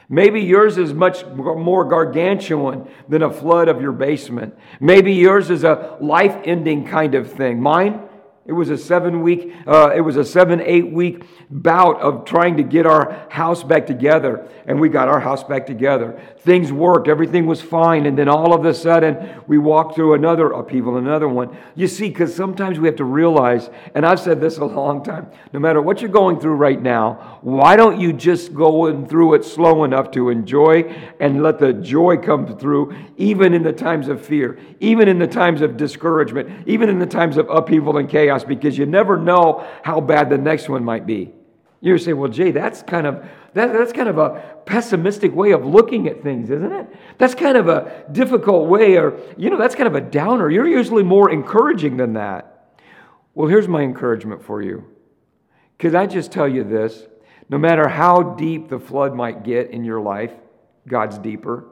Maybe 0.08 0.42
yours 0.42 0.78
is 0.78 0.94
much 0.94 1.26
more 1.26 1.84
gargantuan 1.86 2.88
than 3.10 3.24
a 3.24 3.34
flood 3.34 3.68
of 3.68 3.82
your 3.82 3.92
basement. 3.92 4.56
Maybe 4.80 5.14
yours 5.14 5.50
is 5.50 5.64
a 5.64 5.98
life 6.00 6.38
ending 6.46 6.86
kind 6.86 7.16
of 7.16 7.32
thing. 7.32 7.62
Mine 7.62 8.05
it 8.48 8.54
was 8.54 8.70
a 8.70 8.78
seven 8.78 9.24
week, 9.24 9.56
uh, 9.66 9.92
it 9.96 10.02
was 10.02 10.18
a 10.18 10.24
seven, 10.24 10.62
eight 10.62 10.92
week 10.92 11.24
bout 11.50 12.00
of 12.00 12.26
trying 12.26 12.58
to 12.58 12.64
get 12.64 12.86
our 12.86 13.26
house 13.32 13.64
back 13.64 13.88
together. 13.88 14.48
And 14.68 14.80
we 14.80 14.88
got 14.88 15.08
our 15.08 15.20
house 15.20 15.44
back 15.44 15.66
together. 15.66 16.22
Things 16.40 16.72
worked, 16.72 17.08
everything 17.08 17.48
was 17.48 17.60
fine. 17.60 18.06
And 18.06 18.16
then 18.16 18.30
all 18.30 18.54
of 18.54 18.64
a 18.66 18.74
sudden, 18.74 19.42
we 19.48 19.58
walked 19.58 19.96
through 19.96 20.14
another 20.14 20.52
upheaval, 20.52 20.98
another 20.98 21.28
one. 21.28 21.58
You 21.74 21.88
see, 21.88 22.08
because 22.10 22.36
sometimes 22.36 22.80
we 22.80 22.88
have 22.88 22.98
to 22.98 23.04
realize, 23.04 23.72
and 23.96 24.06
I've 24.06 24.20
said 24.20 24.40
this 24.40 24.58
a 24.58 24.66
long 24.66 25.04
time 25.04 25.32
no 25.52 25.60
matter 25.60 25.82
what 25.82 26.02
you're 26.02 26.10
going 26.10 26.40
through 26.40 26.56
right 26.56 26.82
now, 26.82 27.40
why 27.42 27.76
don't 27.76 28.00
you 28.00 28.14
just 28.14 28.54
go 28.54 29.06
through 29.06 29.36
it 29.36 29.46
slow 29.46 29.86
enough 29.86 30.12
to 30.12 30.30
enjoy 30.30 30.82
and 31.20 31.42
let 31.42 31.58
the 31.58 31.74
joy 31.74 32.18
come 32.18 32.58
through, 32.58 32.96
even 33.18 33.54
in 33.54 33.64
the 33.64 33.74
times 33.74 34.08
of 34.08 34.24
fear, 34.24 34.60
even 34.82 35.08
in 35.08 35.18
the 35.18 35.28
times 35.28 35.62
of 35.62 35.78
discouragement, 35.78 36.68
even 36.68 36.90
in 36.90 37.00
the 37.00 37.06
times 37.06 37.38
of 37.38 37.50
upheaval 37.50 37.98
and 37.98 38.10
chaos? 38.10 38.35
Chaos 38.36 38.48
because 38.48 38.78
you 38.78 38.86
never 38.86 39.18
know 39.18 39.66
how 39.84 40.02
bad 40.02 40.30
the 40.30 40.38
next 40.38 40.70
one 40.70 40.84
might 40.84 41.06
be. 41.06 41.34
You 41.82 41.98
say, 41.98 42.14
well, 42.14 42.32
Jay, 42.32 42.52
that's 42.52 42.82
kind 42.82 43.06
of 43.06 43.26
that, 43.54 43.72
that's 43.72 43.94
kind 43.94 44.10
of 44.10 44.18
a 44.18 44.58
pessimistic 44.66 45.34
way 45.34 45.52
of 45.52 45.66
looking 45.66 46.08
at 46.08 46.24
things, 46.24 46.50
isn't 46.50 46.72
it? 46.72 46.88
That's 47.18 47.36
kind 47.36 47.58
of 47.58 47.68
a 47.68 48.06
difficult 48.12 48.68
way, 48.68 48.98
or 48.98 49.20
you 49.38 49.50
know, 49.50 49.58
that's 49.58 49.76
kind 49.76 49.88
of 49.88 49.96
a 49.96 50.02
downer. 50.02 50.50
You're 50.50 50.68
usually 50.68 51.04
more 51.04 51.30
encouraging 51.32 51.98
than 51.98 52.14
that. 52.14 52.80
Well, 53.34 53.48
here's 53.48 53.68
my 53.68 53.82
encouragement 53.82 54.44
for 54.44 54.62
you. 54.62 54.86
Could 55.78 55.94
I 55.94 56.08
just 56.08 56.32
tell 56.32 56.48
you 56.48 56.64
this? 56.64 57.06
No 57.50 57.58
matter 57.58 57.88
how 57.88 58.36
deep 58.36 58.70
the 58.70 58.80
flood 58.80 59.14
might 59.14 59.44
get 59.44 59.70
in 59.70 59.84
your 59.84 60.02
life, 60.02 60.32
God's 60.88 61.20
deeper. 61.20 61.66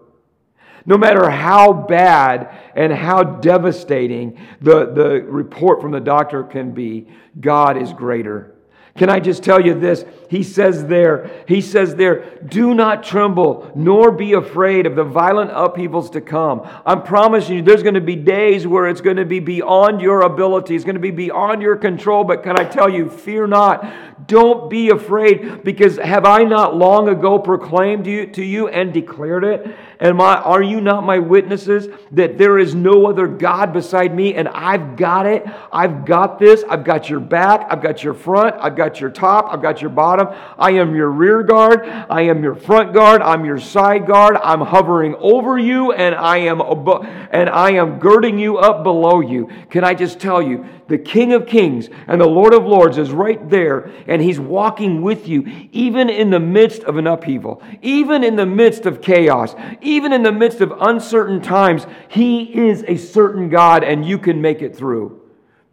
No 0.86 0.98
matter 0.98 1.30
how 1.30 1.72
bad 1.74 2.50
and 2.76 2.92
how 2.92 3.24
devastating 3.24 4.40
the, 4.62 4.92
the 4.92 5.24
report 5.24 5.82
from 5.82 5.92
the 5.92 6.00
doctor 6.00 6.44
can 6.44 6.72
be, 6.72 7.08
God 7.40 7.82
is 7.82 7.94
greater. 7.94 8.54
Can 8.96 9.10
I 9.10 9.20
just 9.20 9.44
tell 9.44 9.60
you 9.60 9.74
this? 9.74 10.06
He 10.30 10.44
says 10.44 10.86
there, 10.86 11.32
he 11.48 11.62
says 11.62 11.96
there, 11.96 12.38
do 12.46 12.76
not 12.76 13.04
tremble, 13.04 13.72
nor 13.74 14.12
be 14.12 14.34
afraid 14.34 14.86
of 14.86 14.96
the 14.96 15.04
violent 15.04 15.50
upheavals 15.52 16.12
to 16.12 16.22
come. 16.22 16.62
I'm 16.86 17.02
promising 17.02 17.56
you, 17.56 17.62
there's 17.64 17.82
going 17.82 17.96
to 17.96 18.02
be 18.02 18.16
days 18.16 18.68
where 18.68 18.88
it's 18.88 19.02
going 19.02 19.18
to 19.18 19.26
be 19.26 19.40
beyond 19.40 20.00
your 20.00 20.22
ability, 20.22 20.76
it's 20.76 20.86
going 20.86 20.96
to 20.96 21.02
be 21.02 21.10
beyond 21.10 21.64
your 21.64 21.76
control. 21.76 22.24
But 22.24 22.44
can 22.44 22.60
I 22.60 22.66
tell 22.66 22.88
you, 22.88 23.10
fear 23.10 23.48
not. 23.48 24.28
Don't 24.28 24.70
be 24.70 24.90
afraid, 24.90 25.64
because 25.64 25.98
have 25.98 26.26
I 26.26 26.44
not 26.44 26.76
long 26.76 27.10
ago 27.10 27.40
proclaimed 27.40 28.06
you, 28.06 28.28
to 28.28 28.44
you 28.44 28.68
and 28.68 28.94
declared 28.94 29.44
it? 29.44 29.76
And 30.04 30.18
my, 30.18 30.36
are 30.36 30.62
you 30.62 30.82
not 30.82 31.06
my 31.06 31.18
witnesses 31.18 31.88
that 32.12 32.38
there 32.38 32.60
is 32.60 32.76
no 32.76 33.08
other 33.08 33.26
God 33.26 33.72
beside 33.72 34.14
me 34.14 34.36
and 34.36 34.50
I've 34.50 34.98
got 34.98 35.26
it? 35.26 35.46
I've 35.72 36.04
got 36.04 36.40
this. 36.40 36.66
I've 36.70 36.84
got 36.84 37.10
your 37.10 37.22
back. 37.22 37.68
I've 37.70 37.82
got 37.82 38.04
your 38.04 38.14
front. 38.14 38.58
I've 38.60 38.76
got 38.76 39.00
your 39.00 39.10
top. 39.10 39.48
I've 39.50 39.62
got 39.62 39.80
your 39.80 39.92
bottom. 39.92 40.28
I 40.60 40.72
am 40.72 40.94
your 40.94 41.10
rear 41.10 41.42
guard. 41.42 41.86
I 41.88 42.24
am 42.24 42.44
your 42.44 42.54
front 42.54 42.94
guard. 42.94 43.22
I'm 43.22 43.46
your 43.46 43.62
side 43.62 44.06
guard. 44.06 44.36
I'm 44.44 44.60
hovering 44.60 45.16
over 45.20 45.58
you 45.58 45.94
and 45.94 46.14
I 46.16 46.38
am 46.38 46.60
above, 46.60 47.06
and 47.06 47.50
I 47.50 47.72
am 47.72 48.00
girding 48.00 48.38
you 48.38 48.58
up 48.58 48.84
below 48.84 49.22
you. 49.22 49.50
Can 49.70 49.86
I 49.86 49.94
just 49.94 50.20
tell 50.20 50.42
you, 50.42 50.66
the 50.88 50.98
King 50.98 51.34
of 51.34 51.48
Kings 51.48 51.90
and 52.08 52.20
the 52.20 52.28
Lord 52.28 52.54
of 52.54 52.66
Lords 52.66 52.98
is 52.98 53.12
right 53.12 53.50
there, 53.50 53.90
and 54.06 54.22
He's 54.22 54.40
walking 54.40 55.02
with 55.02 55.28
you, 55.28 55.44
even 55.72 56.10
in 56.10 56.30
the 56.30 56.40
midst 56.40 56.84
of 56.84 56.98
an 56.98 57.08
upheaval, 57.08 57.64
even 57.82 58.24
in 58.24 58.36
the 58.36 58.46
midst 58.46 58.86
of 58.86 59.02
chaos, 59.02 59.56
in 60.02 60.24
the 60.24 60.32
midst 60.32 60.62
of 60.62 60.74
uncertain 60.80 61.42
times. 61.42 61.86
He 62.08 62.44
is 62.68 62.84
a 62.88 62.98
certain 62.98 63.50
God, 63.50 63.84
and 63.84 64.04
you 64.04 64.18
can 64.18 64.42
make 64.42 64.62
it 64.62 64.76
through. 64.76 65.22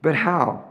But 0.02 0.16
how? 0.16 0.64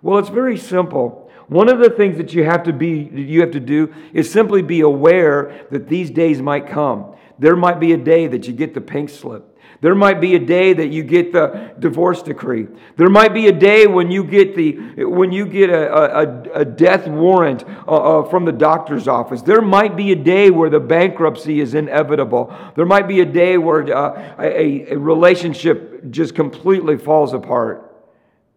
Well, 0.00 0.18
it's 0.18 0.28
very 0.28 0.56
simple. 0.56 1.30
One 1.48 1.68
of 1.68 1.78
the 1.78 1.90
things 1.90 2.16
that 2.16 2.32
you 2.32 2.44
have 2.44 2.62
to 2.64 2.72
be 2.72 3.10
you 3.12 3.40
have 3.40 3.52
to 3.52 3.60
do 3.60 3.94
is 4.12 4.30
simply 4.30 4.62
be 4.62 4.80
aware 4.80 5.66
that 5.70 5.88
these 5.88 6.10
days 6.10 6.40
might 6.40 6.66
come. 6.66 7.14
There 7.38 7.56
might 7.56 7.78
be 7.78 7.92
a 7.92 7.96
day 7.96 8.26
that 8.26 8.46
you 8.46 8.52
get 8.52 8.74
the 8.74 8.80
pink 8.80 9.10
slip. 9.10 9.55
There 9.80 9.94
might 9.94 10.20
be 10.20 10.34
a 10.34 10.38
day 10.38 10.72
that 10.72 10.88
you 10.88 11.02
get 11.02 11.32
the 11.32 11.74
divorce 11.78 12.22
decree. 12.22 12.66
There 12.96 13.10
might 13.10 13.34
be 13.34 13.48
a 13.48 13.52
day 13.52 13.86
when 13.86 14.10
you 14.10 14.24
get 14.24 14.56
the 14.56 15.04
when 15.04 15.32
you 15.32 15.46
get 15.46 15.68
a, 15.68 15.94
a, 15.94 16.60
a 16.60 16.64
death 16.64 17.06
warrant 17.06 17.64
uh, 17.86 18.20
uh, 18.20 18.24
from 18.24 18.44
the 18.44 18.52
doctor's 18.52 19.06
office. 19.06 19.42
There 19.42 19.60
might 19.60 19.96
be 19.96 20.12
a 20.12 20.16
day 20.16 20.50
where 20.50 20.70
the 20.70 20.80
bankruptcy 20.80 21.60
is 21.60 21.74
inevitable. 21.74 22.54
There 22.74 22.86
might 22.86 23.06
be 23.06 23.20
a 23.20 23.26
day 23.26 23.58
where 23.58 23.94
uh, 23.94 24.36
a, 24.38 24.92
a 24.92 24.98
relationship 24.98 26.10
just 26.10 26.34
completely 26.34 26.96
falls 26.96 27.34
apart. 27.34 27.94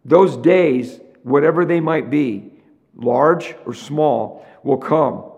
Those 0.04 0.36
days, 0.38 1.00
whatever 1.22 1.66
they 1.66 1.80
might 1.80 2.08
be, 2.08 2.52
large 2.94 3.54
or 3.66 3.74
small, 3.74 4.46
will 4.62 4.78
come. 4.78 5.30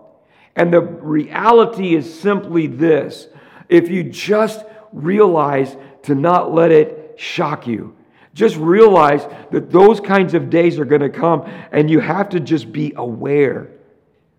And 0.54 0.72
the 0.72 0.80
reality 0.80 1.96
is 1.96 2.20
simply 2.20 2.68
this 2.68 3.26
if 3.68 3.88
you 3.88 4.04
just 4.04 4.64
realize 4.92 5.76
to 6.02 6.14
not 6.14 6.54
let 6.54 6.70
it 6.70 7.14
shock 7.16 7.66
you. 7.66 7.96
Just 8.34 8.56
realize 8.56 9.26
that 9.50 9.70
those 9.70 10.00
kinds 10.00 10.34
of 10.34 10.48
days 10.48 10.78
are 10.78 10.84
going 10.84 11.02
to 11.02 11.10
come, 11.10 11.42
and 11.70 11.90
you 11.90 12.00
have 12.00 12.30
to 12.30 12.40
just 12.40 12.72
be 12.72 12.92
aware. 12.96 13.70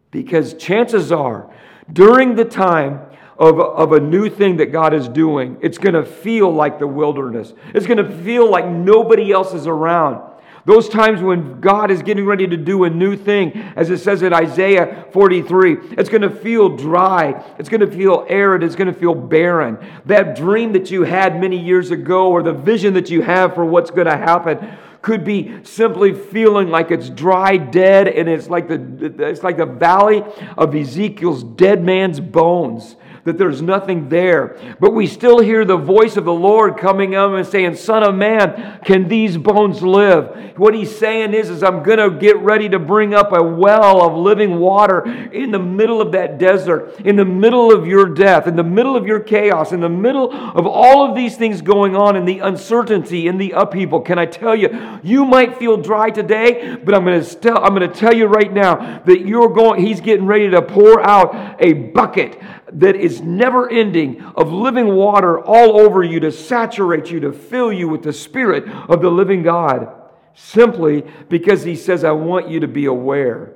Because 0.09 0.55
chances 0.55 1.11
are, 1.11 1.51
during 1.91 2.35
the 2.35 2.45
time 2.45 3.01
of, 3.37 3.59
of 3.59 3.93
a 3.93 3.99
new 3.99 4.29
thing 4.29 4.57
that 4.57 4.67
God 4.67 4.93
is 4.93 5.07
doing, 5.07 5.57
it's 5.61 5.77
going 5.77 5.95
to 5.95 6.05
feel 6.05 6.51
like 6.51 6.79
the 6.79 6.87
wilderness. 6.87 7.53
It's 7.73 7.85
going 7.85 7.97
to 7.97 8.23
feel 8.23 8.49
like 8.49 8.67
nobody 8.67 9.31
else 9.31 9.53
is 9.53 9.67
around. 9.67 10.32
Those 10.65 10.87
times 10.87 11.21
when 11.21 11.59
God 11.59 11.91
is 11.91 12.01
getting 12.01 12.25
ready 12.25 12.47
to 12.47 12.55
do 12.55 12.85
a 12.85 12.89
new 12.89 13.17
thing, 13.17 13.51
as 13.75 13.89
it 13.89 13.97
says 13.97 14.21
in 14.21 14.33
Isaiah 14.33 15.05
43, 15.11 15.95
it's 15.97 16.09
going 16.09 16.21
to 16.21 16.29
feel 16.29 16.69
dry. 16.69 17.43
It's 17.59 17.67
going 17.67 17.81
to 17.81 17.91
feel 17.91 18.25
arid. 18.29 18.63
It's 18.63 18.75
going 18.75 18.91
to 18.91 18.97
feel 18.97 19.13
barren. 19.13 19.77
That 20.05 20.37
dream 20.37 20.71
that 20.73 20.89
you 20.89 21.03
had 21.03 21.39
many 21.41 21.59
years 21.59 21.91
ago, 21.91 22.29
or 22.29 22.41
the 22.43 22.53
vision 22.53 22.93
that 22.93 23.09
you 23.09 23.21
have 23.21 23.53
for 23.53 23.65
what's 23.65 23.91
going 23.91 24.07
to 24.07 24.15
happen, 24.15 24.77
could 25.01 25.25
be 25.25 25.53
simply 25.63 26.13
feeling 26.13 26.69
like 26.69 26.89
it's 26.89 27.09
dry, 27.09 27.57
dead, 27.57 28.07
and 28.07 28.29
it's 28.29 28.47
like 28.47 28.69
the, 28.69 29.27
it's 29.27 29.43
like 29.43 29.57
the 29.57 29.65
valley 29.65 30.23
of 30.57 30.73
Ezekiel's 30.73 31.43
dead 31.43 31.83
man's 31.83 32.21
bones. 32.21 32.95
That 33.25 33.37
there's 33.37 33.61
nothing 33.61 34.09
there. 34.09 34.57
But 34.79 34.93
we 34.93 35.07
still 35.07 35.39
hear 35.39 35.63
the 35.63 35.77
voice 35.77 36.17
of 36.17 36.25
the 36.25 36.33
Lord 36.33 36.77
coming 36.77 37.15
up 37.15 37.31
and 37.31 37.47
saying, 37.47 37.75
Son 37.75 38.03
of 38.03 38.15
man, 38.15 38.79
can 38.83 39.07
these 39.07 39.37
bones 39.37 39.81
live? 39.81 40.57
What 40.57 40.75
he's 40.75 40.95
saying 40.95 41.33
is, 41.33 41.49
is 41.49 41.63
I'm 41.63 41.83
going 41.83 41.99
to 41.99 42.17
get 42.17 42.37
ready 42.37 42.67
to 42.69 42.79
bring 42.79 43.13
up 43.13 43.31
a 43.31 43.41
well 43.41 44.01
of 44.01 44.17
living 44.17 44.59
water 44.59 45.05
in 45.31 45.51
the 45.51 45.59
middle 45.59 46.01
of 46.01 46.11
that 46.11 46.37
desert, 46.37 46.99
in 47.05 47.15
the 47.15 47.25
middle 47.25 47.73
of 47.73 47.87
your 47.87 48.07
death, 48.07 48.45
in 48.45 48.57
the 48.57 48.63
middle 48.63 48.97
of 48.97 49.07
your 49.07 49.21
chaos, 49.21 49.71
in 49.71 49.79
the 49.79 49.89
middle 49.89 50.31
of 50.33 50.67
all 50.67 51.07
of 51.07 51.15
these 51.15 51.37
things 51.37 51.61
going 51.61 51.95
on, 51.95 52.17
in 52.17 52.25
the 52.25 52.39
uncertainty, 52.39 53.27
in 53.27 53.37
the 53.37 53.51
upheaval. 53.51 54.01
Can 54.01 54.19
I 54.19 54.25
tell 54.25 54.55
you, 54.55 54.99
you 55.01 55.23
might 55.23 55.57
feel 55.57 55.77
dry 55.77 56.09
today, 56.09 56.75
but 56.75 56.93
I'm 56.93 57.05
going 57.05 57.23
to 57.23 57.35
tell, 57.35 57.63
I'm 57.63 57.73
going 57.73 57.89
to 57.89 57.95
tell 57.95 58.13
you 58.13 58.25
right 58.25 58.51
now 58.51 59.01
that 59.05 59.25
you're 59.25 59.49
going, 59.49 59.83
he's 59.85 60.01
getting 60.01 60.25
ready 60.25 60.49
to 60.49 60.61
pour 60.61 61.01
out 61.07 61.55
a 61.59 61.73
bucket 61.73 62.37
that 62.79 62.95
is 62.95 63.21
never 63.21 63.69
ending 63.69 64.21
of 64.21 64.51
living 64.51 64.87
water 64.87 65.39
all 65.39 65.79
over 65.79 66.03
you 66.03 66.19
to 66.21 66.31
saturate 66.31 67.11
you, 67.11 67.19
to 67.21 67.33
fill 67.33 67.71
you 67.71 67.87
with 67.87 68.03
the 68.03 68.13
Spirit 68.13 68.67
of 68.89 69.01
the 69.01 69.09
living 69.09 69.43
God, 69.43 69.93
simply 70.33 71.03
because 71.29 71.63
He 71.63 71.75
says, 71.75 72.03
I 72.03 72.11
want 72.11 72.49
you 72.49 72.59
to 72.61 72.67
be 72.67 72.85
aware. 72.85 73.53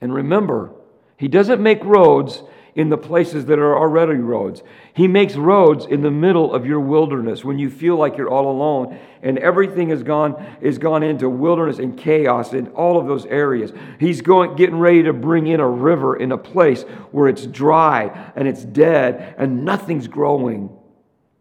And 0.00 0.12
remember, 0.12 0.72
He 1.16 1.28
doesn't 1.28 1.62
make 1.62 1.82
roads 1.84 2.42
in 2.74 2.88
the 2.88 2.98
places 2.98 3.46
that 3.46 3.58
are 3.58 3.76
already 3.76 4.14
roads. 4.14 4.62
He 4.94 5.06
makes 5.06 5.36
roads 5.36 5.86
in 5.86 6.02
the 6.02 6.10
middle 6.10 6.52
of 6.52 6.66
your 6.66 6.80
wilderness 6.80 7.44
when 7.44 7.58
you 7.58 7.70
feel 7.70 7.96
like 7.96 8.16
you're 8.16 8.28
all 8.28 8.50
alone 8.50 8.98
and 9.22 9.38
everything 9.38 9.90
has 9.90 10.02
gone 10.02 10.58
is 10.60 10.78
gone 10.78 11.02
into 11.02 11.30
wilderness 11.30 11.78
and 11.78 11.96
chaos 11.96 12.52
in 12.52 12.68
all 12.68 12.98
of 12.98 13.06
those 13.06 13.26
areas. 13.26 13.72
He's 14.00 14.20
going 14.20 14.56
getting 14.56 14.78
ready 14.78 15.04
to 15.04 15.12
bring 15.12 15.46
in 15.46 15.60
a 15.60 15.68
river 15.68 16.16
in 16.16 16.32
a 16.32 16.38
place 16.38 16.82
where 17.12 17.28
it's 17.28 17.46
dry 17.46 18.32
and 18.34 18.48
it's 18.48 18.64
dead 18.64 19.34
and 19.38 19.64
nothing's 19.64 20.08
growing. 20.08 20.76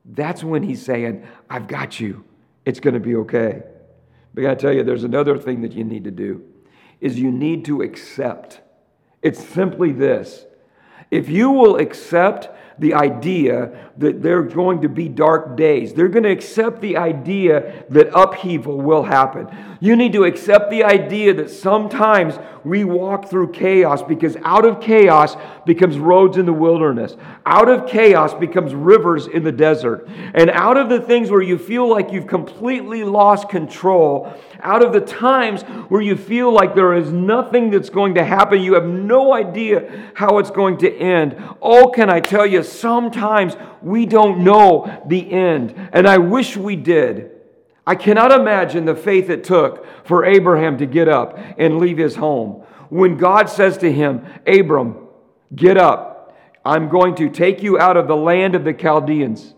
That's 0.05 0.43
when 0.43 0.61
he's 0.61 0.83
saying, 0.83 1.25
"I've 1.49 1.67
got 1.67 1.99
you. 1.99 2.25
It's 2.65 2.79
going 2.79 2.93
to 2.93 2.99
be 2.99 3.15
okay." 3.15 3.63
But 4.35 4.45
I 4.45 4.55
tell 4.55 4.73
you 4.73 4.83
there's 4.83 5.03
another 5.03 5.37
thing 5.37 5.61
that 5.61 5.73
you 5.73 5.83
need 5.83 6.03
to 6.03 6.11
do 6.11 6.43
is 7.01 7.19
you 7.19 7.31
need 7.31 7.65
to 7.65 7.81
accept. 7.81 8.61
It's 9.21 9.43
simply 9.43 9.91
this 9.91 10.45
if 11.13 11.29
you 11.29 11.51
will 11.51 11.77
accept 11.77 12.49
the 12.79 12.93
idea 12.93 13.91
that 13.97 14.23
there 14.23 14.39
are 14.39 14.43
going 14.43 14.81
to 14.81 14.89
be 14.89 15.07
dark 15.07 15.55
days. 15.55 15.93
They're 15.93 16.07
going 16.07 16.23
to 16.23 16.31
accept 16.31 16.81
the 16.81 16.97
idea 16.97 17.85
that 17.89 18.09
upheaval 18.13 18.81
will 18.81 19.03
happen. 19.03 19.47
You 19.79 19.95
need 19.95 20.13
to 20.13 20.23
accept 20.23 20.71
the 20.71 20.83
idea 20.83 21.35
that 21.35 21.51
sometimes 21.51 22.39
we 22.63 22.83
walk 22.83 23.29
through 23.29 23.51
chaos 23.51 24.01
because 24.01 24.37
out 24.43 24.65
of 24.65 24.81
chaos 24.81 25.35
becomes 25.65 25.99
roads 25.99 26.37
in 26.37 26.45
the 26.45 26.53
wilderness. 26.53 27.15
Out 27.45 27.69
of 27.69 27.87
chaos 27.87 28.33
becomes 28.33 28.73
rivers 28.73 29.27
in 29.27 29.43
the 29.43 29.51
desert. 29.51 30.07
And 30.33 30.49
out 30.49 30.77
of 30.77 30.89
the 30.89 30.99
things 30.99 31.29
where 31.29 31.41
you 31.41 31.59
feel 31.59 31.87
like 31.87 32.11
you've 32.11 32.27
completely 32.27 33.03
lost 33.03 33.49
control, 33.49 34.33
out 34.63 34.83
of 34.83 34.93
the 34.93 35.01
times 35.01 35.61
where 35.89 36.01
you 36.01 36.15
feel 36.15 36.51
like 36.51 36.73
there 36.75 36.93
is 36.93 37.11
nothing 37.11 37.69
that's 37.69 37.89
going 37.89 38.15
to 38.15 38.23
happen, 38.23 38.61
you 38.61 38.73
have 38.73 38.85
no 38.85 39.33
idea 39.33 40.11
how 40.13 40.37
it's 40.39 40.51
going 40.51 40.77
to 40.79 40.91
end. 40.97 41.35
Oh, 41.61 41.89
can 41.89 42.09
I 42.09 42.19
tell 42.19 42.45
you, 42.45 42.63
sometimes 42.63 43.55
we 43.81 44.05
don't 44.05 44.43
know 44.43 45.03
the 45.07 45.31
end. 45.31 45.89
And 45.93 46.07
I 46.07 46.17
wish 46.17 46.57
we 46.57 46.75
did. 46.75 47.31
I 47.85 47.95
cannot 47.95 48.31
imagine 48.31 48.85
the 48.85 48.95
faith 48.95 49.29
it 49.29 49.43
took 49.43 49.85
for 50.05 50.23
Abraham 50.23 50.77
to 50.77 50.85
get 50.85 51.09
up 51.09 51.37
and 51.57 51.79
leave 51.79 51.97
his 51.97 52.15
home. 52.15 52.63
When 52.89 53.17
God 53.17 53.49
says 53.49 53.77
to 53.79 53.91
him, 53.91 54.25
Abram, 54.47 55.07
get 55.53 55.77
up. 55.77 56.37
I'm 56.65 56.87
going 56.87 57.15
to 57.15 57.29
take 57.29 57.61
you 57.61 57.77
out 57.77 57.97
of 57.97 58.07
the 58.07 58.15
land 58.15 58.55
of 58.55 58.63
the 58.63 58.73
Chaldeans. 58.73 59.53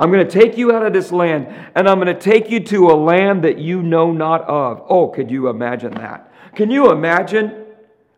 I'm 0.00 0.10
going 0.10 0.26
to 0.26 0.30
take 0.30 0.56
you 0.56 0.72
out 0.72 0.84
of 0.84 0.94
this 0.94 1.12
land 1.12 1.46
and 1.74 1.86
I'm 1.86 2.00
going 2.00 2.14
to 2.14 2.18
take 2.18 2.50
you 2.50 2.58
to 2.60 2.88
a 2.88 2.96
land 2.96 3.44
that 3.44 3.58
you 3.58 3.82
know 3.82 4.10
not 4.12 4.42
of. 4.48 4.82
Oh, 4.88 5.08
could 5.08 5.30
you 5.30 5.48
imagine 5.48 5.92
that? 5.92 6.32
Can 6.54 6.70
you 6.70 6.90
imagine? 6.90 7.66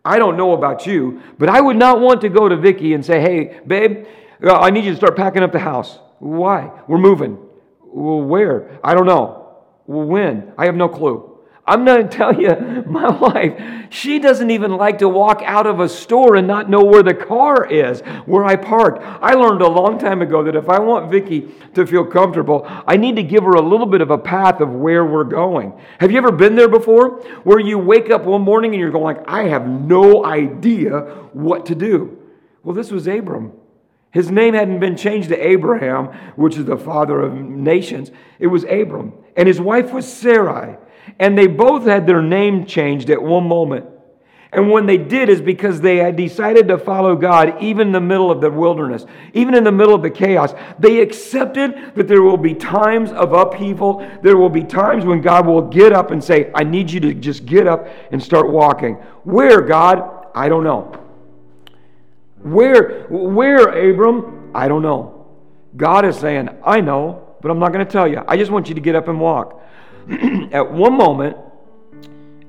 I 0.04 0.18
don't 0.18 0.36
know 0.36 0.52
about 0.52 0.86
you, 0.86 1.20
but 1.38 1.48
I 1.48 1.60
would 1.60 1.76
not 1.76 2.00
want 2.00 2.20
to 2.20 2.28
go 2.28 2.48
to 2.48 2.56
Vicky 2.56 2.94
and 2.94 3.04
say, 3.04 3.20
hey, 3.20 3.60
babe, 3.66 4.06
uh, 4.44 4.58
I 4.58 4.70
need 4.70 4.84
you 4.84 4.92
to 4.92 4.96
start 4.96 5.16
packing 5.16 5.42
up 5.42 5.50
the 5.50 5.58
house. 5.58 5.98
Why? 6.20 6.70
We're 6.86 6.98
moving. 6.98 7.36
Well, 7.80 8.22
where? 8.22 8.78
I 8.84 8.94
don't 8.94 9.06
know. 9.06 9.58
Well, 9.86 10.06
when? 10.06 10.52
I 10.56 10.66
have 10.66 10.76
no 10.76 10.88
clue. 10.88 11.31
I'm 11.64 11.84
not 11.84 11.96
going 11.96 12.08
to 12.08 12.16
tell 12.16 12.40
you, 12.40 12.84
my 12.86 13.08
wife, 13.08 13.86
she 13.90 14.18
doesn't 14.18 14.50
even 14.50 14.72
like 14.72 14.98
to 14.98 15.08
walk 15.08 15.42
out 15.44 15.66
of 15.66 15.78
a 15.78 15.88
store 15.88 16.34
and 16.34 16.46
not 16.46 16.68
know 16.68 16.82
where 16.82 17.02
the 17.04 17.14
car 17.14 17.70
is, 17.70 18.00
where 18.26 18.44
I 18.44 18.56
parked. 18.56 19.00
I 19.02 19.34
learned 19.34 19.62
a 19.62 19.68
long 19.68 19.98
time 19.98 20.22
ago 20.22 20.42
that 20.42 20.56
if 20.56 20.68
I 20.68 20.80
want 20.80 21.10
Vicky 21.10 21.48
to 21.74 21.86
feel 21.86 22.04
comfortable, 22.04 22.66
I 22.86 22.96
need 22.96 23.14
to 23.16 23.22
give 23.22 23.44
her 23.44 23.52
a 23.52 23.62
little 23.62 23.86
bit 23.86 24.00
of 24.00 24.10
a 24.10 24.18
path 24.18 24.60
of 24.60 24.74
where 24.74 25.04
we're 25.04 25.24
going. 25.24 25.72
Have 26.00 26.10
you 26.10 26.18
ever 26.18 26.32
been 26.32 26.56
there 26.56 26.68
before? 26.68 27.20
Where 27.44 27.60
you 27.60 27.78
wake 27.78 28.10
up 28.10 28.24
one 28.24 28.42
morning 28.42 28.72
and 28.72 28.80
you're 28.80 28.90
going 28.90 29.16
like, 29.16 29.28
I 29.28 29.44
have 29.44 29.68
no 29.68 30.24
idea 30.24 31.00
what 31.32 31.66
to 31.66 31.76
do. 31.76 32.18
Well, 32.64 32.74
this 32.74 32.90
was 32.90 33.06
Abram. 33.06 33.52
His 34.10 34.30
name 34.30 34.54
hadn't 34.54 34.80
been 34.80 34.96
changed 34.96 35.30
to 35.30 35.46
Abraham, 35.46 36.06
which 36.36 36.58
is 36.58 36.66
the 36.66 36.76
father 36.76 37.20
of 37.20 37.34
nations. 37.34 38.10
It 38.38 38.48
was 38.48 38.64
Abram. 38.64 39.14
And 39.36 39.48
his 39.48 39.60
wife 39.60 39.92
was 39.92 40.10
Sarai. 40.10 40.76
And 41.18 41.36
they 41.36 41.46
both 41.46 41.84
had 41.84 42.06
their 42.06 42.22
name 42.22 42.66
changed 42.66 43.10
at 43.10 43.22
one 43.22 43.46
moment. 43.46 43.86
And 44.54 44.70
when 44.70 44.84
they 44.84 44.98
did 44.98 45.30
is 45.30 45.40
because 45.40 45.80
they 45.80 45.96
had 45.96 46.14
decided 46.14 46.68
to 46.68 46.76
follow 46.76 47.16
God 47.16 47.62
even 47.62 47.88
in 47.88 47.92
the 47.92 48.00
middle 48.02 48.30
of 48.30 48.42
the 48.42 48.50
wilderness, 48.50 49.06
even 49.32 49.54
in 49.54 49.64
the 49.64 49.72
middle 49.72 49.94
of 49.94 50.02
the 50.02 50.10
chaos. 50.10 50.52
They 50.78 51.00
accepted 51.00 51.94
that 51.94 52.06
there 52.06 52.20
will 52.20 52.36
be 52.36 52.52
times 52.52 53.12
of 53.12 53.32
upheaval. 53.32 54.06
There 54.22 54.36
will 54.36 54.50
be 54.50 54.62
times 54.62 55.06
when 55.06 55.22
God 55.22 55.46
will 55.46 55.62
get 55.62 55.94
up 55.94 56.10
and 56.10 56.22
say, 56.22 56.50
I 56.54 56.64
need 56.64 56.90
you 56.90 57.00
to 57.00 57.14
just 57.14 57.46
get 57.46 57.66
up 57.66 57.88
and 58.10 58.22
start 58.22 58.50
walking. 58.50 58.96
Where, 59.24 59.62
God? 59.62 60.26
I 60.34 60.50
don't 60.50 60.64
know. 60.64 60.98
Where, 62.42 63.06
where, 63.08 63.68
Abram? 63.68 64.50
I 64.54 64.68
don't 64.68 64.82
know. 64.82 65.28
God 65.78 66.04
is 66.04 66.18
saying, 66.18 66.50
I 66.62 66.82
know, 66.82 67.36
but 67.40 67.50
I'm 67.50 67.58
not 67.58 67.72
going 67.72 67.86
to 67.86 67.90
tell 67.90 68.06
you. 68.06 68.22
I 68.28 68.36
just 68.36 68.50
want 68.50 68.68
you 68.68 68.74
to 68.74 68.82
get 68.82 68.94
up 68.94 69.08
and 69.08 69.18
walk. 69.18 69.62
At 70.52 70.72
one 70.72 70.94
moment, 70.94 71.36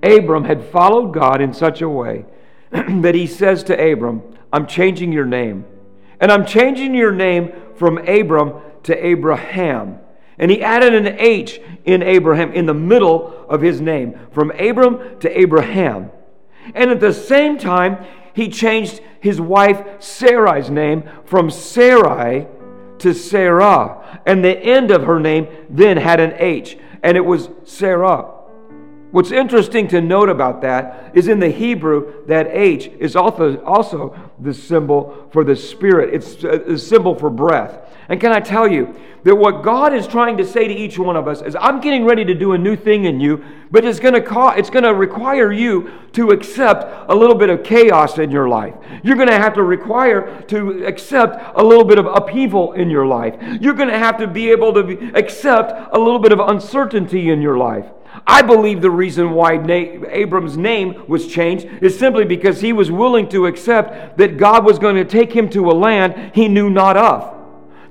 Abram 0.01 0.43
had 0.43 0.65
followed 0.65 1.13
God 1.13 1.41
in 1.41 1.53
such 1.53 1.81
a 1.81 1.89
way 1.89 2.25
that 2.71 3.15
he 3.15 3.27
says 3.27 3.63
to 3.65 3.91
Abram, 3.91 4.21
I'm 4.51 4.67
changing 4.67 5.11
your 5.11 5.25
name. 5.25 5.65
And 6.19 6.31
I'm 6.31 6.45
changing 6.45 6.93
your 6.93 7.11
name 7.11 7.51
from 7.75 7.97
Abram 7.97 8.61
to 8.83 9.05
Abraham. 9.05 9.99
And 10.37 10.49
he 10.49 10.63
added 10.63 10.93
an 10.93 11.19
H 11.19 11.59
in 11.85 12.01
Abraham 12.01 12.53
in 12.53 12.65
the 12.65 12.73
middle 12.73 13.45
of 13.49 13.61
his 13.61 13.81
name, 13.81 14.19
from 14.31 14.51
Abram 14.51 15.19
to 15.19 15.39
Abraham. 15.39 16.11
And 16.73 16.91
at 16.91 16.99
the 16.99 17.13
same 17.13 17.57
time, 17.57 18.03
he 18.33 18.49
changed 18.49 19.01
his 19.19 19.39
wife 19.39 20.01
Sarai's 20.01 20.69
name 20.69 21.03
from 21.25 21.49
Sarai 21.49 22.47
to 22.99 23.13
Sarah. 23.13 24.21
And 24.25 24.43
the 24.43 24.57
end 24.57 24.91
of 24.91 25.03
her 25.03 25.19
name 25.19 25.47
then 25.69 25.97
had 25.97 26.19
an 26.19 26.33
H, 26.37 26.77
and 27.03 27.17
it 27.17 27.25
was 27.25 27.49
Sarah. 27.65 28.32
What's 29.13 29.29
interesting 29.29 29.87
to 29.89 30.01
note 30.01 30.29
about 30.29 30.61
that 30.61 31.11
is 31.13 31.27
in 31.27 31.39
the 31.39 31.49
Hebrew, 31.49 32.25
that 32.25 32.47
H 32.47 32.87
is 32.97 33.15
also, 33.15 33.61
also 33.61 34.19
the 34.39 34.55
symbol 34.55 35.29
for 35.31 35.43
the 35.43 35.55
Spirit. 35.55 36.15
It's 36.15 36.43
uh, 36.43 36.63
a 36.63 36.79
symbol 36.79 37.13
for 37.13 37.29
breath. 37.29 37.91
And 38.09 38.19
can 38.19 38.31
I 38.31 38.39
tell 38.39 38.67
you 38.67 38.95
that 39.23 39.35
what 39.35 39.61
God 39.61 39.93
is 39.93 40.07
trying 40.07 40.37
to 40.37 40.43
say 40.43 40.67
to 40.67 40.73
each 40.73 40.97
one 40.97 41.15
of 41.15 41.27
us 41.27 41.43
is, 41.43 41.55
I'm 41.59 41.79
getting 41.79 42.05
ready 42.05 42.25
to 42.25 42.33
do 42.33 42.53
a 42.53 42.57
new 42.57 42.75
thing 42.75 43.05
in 43.05 43.19
you, 43.19 43.45
but 43.69 43.85
it's 43.85 43.99
going 43.99 44.15
to 44.15 44.53
it's 44.57 44.71
going 44.71 44.83
to 44.83 44.95
require 44.95 45.51
you 45.51 45.91
to 46.13 46.31
accept 46.31 47.05
a 47.07 47.13
little 47.13 47.35
bit 47.35 47.51
of 47.51 47.63
chaos 47.63 48.17
in 48.17 48.31
your 48.31 48.49
life. 48.49 48.73
You're 49.03 49.15
going 49.15 49.29
to 49.29 49.37
have 49.37 49.53
to 49.53 49.63
require 49.63 50.41
to 50.47 50.87
accept 50.87 51.53
a 51.55 51.63
little 51.63 51.85
bit 51.85 51.99
of 51.99 52.07
upheaval 52.07 52.73
in 52.73 52.89
your 52.89 53.05
life. 53.05 53.35
You're 53.61 53.75
going 53.75 53.89
to 53.89 53.99
have 53.99 54.17
to 54.17 54.25
be 54.25 54.49
able 54.49 54.73
to 54.73 54.81
be, 54.81 55.11
accept 55.13 55.93
a 55.93 55.99
little 55.99 56.19
bit 56.19 56.31
of 56.31 56.39
uncertainty 56.39 57.29
in 57.29 57.43
your 57.43 57.59
life. 57.59 57.85
I 58.25 58.41
believe 58.41 58.81
the 58.81 58.91
reason 58.91 59.31
why 59.31 59.53
Abram's 59.53 60.57
name 60.57 61.03
was 61.07 61.27
changed 61.27 61.65
is 61.81 61.97
simply 61.97 62.25
because 62.25 62.61
he 62.61 62.71
was 62.71 62.91
willing 62.91 63.27
to 63.29 63.47
accept 63.47 64.17
that 64.17 64.37
God 64.37 64.65
was 64.65 64.79
going 64.79 64.95
to 64.95 65.05
take 65.05 65.33
him 65.33 65.49
to 65.49 65.69
a 65.69 65.73
land 65.73 66.31
he 66.33 66.47
knew 66.47 66.69
not 66.69 66.95
of. 66.95 67.31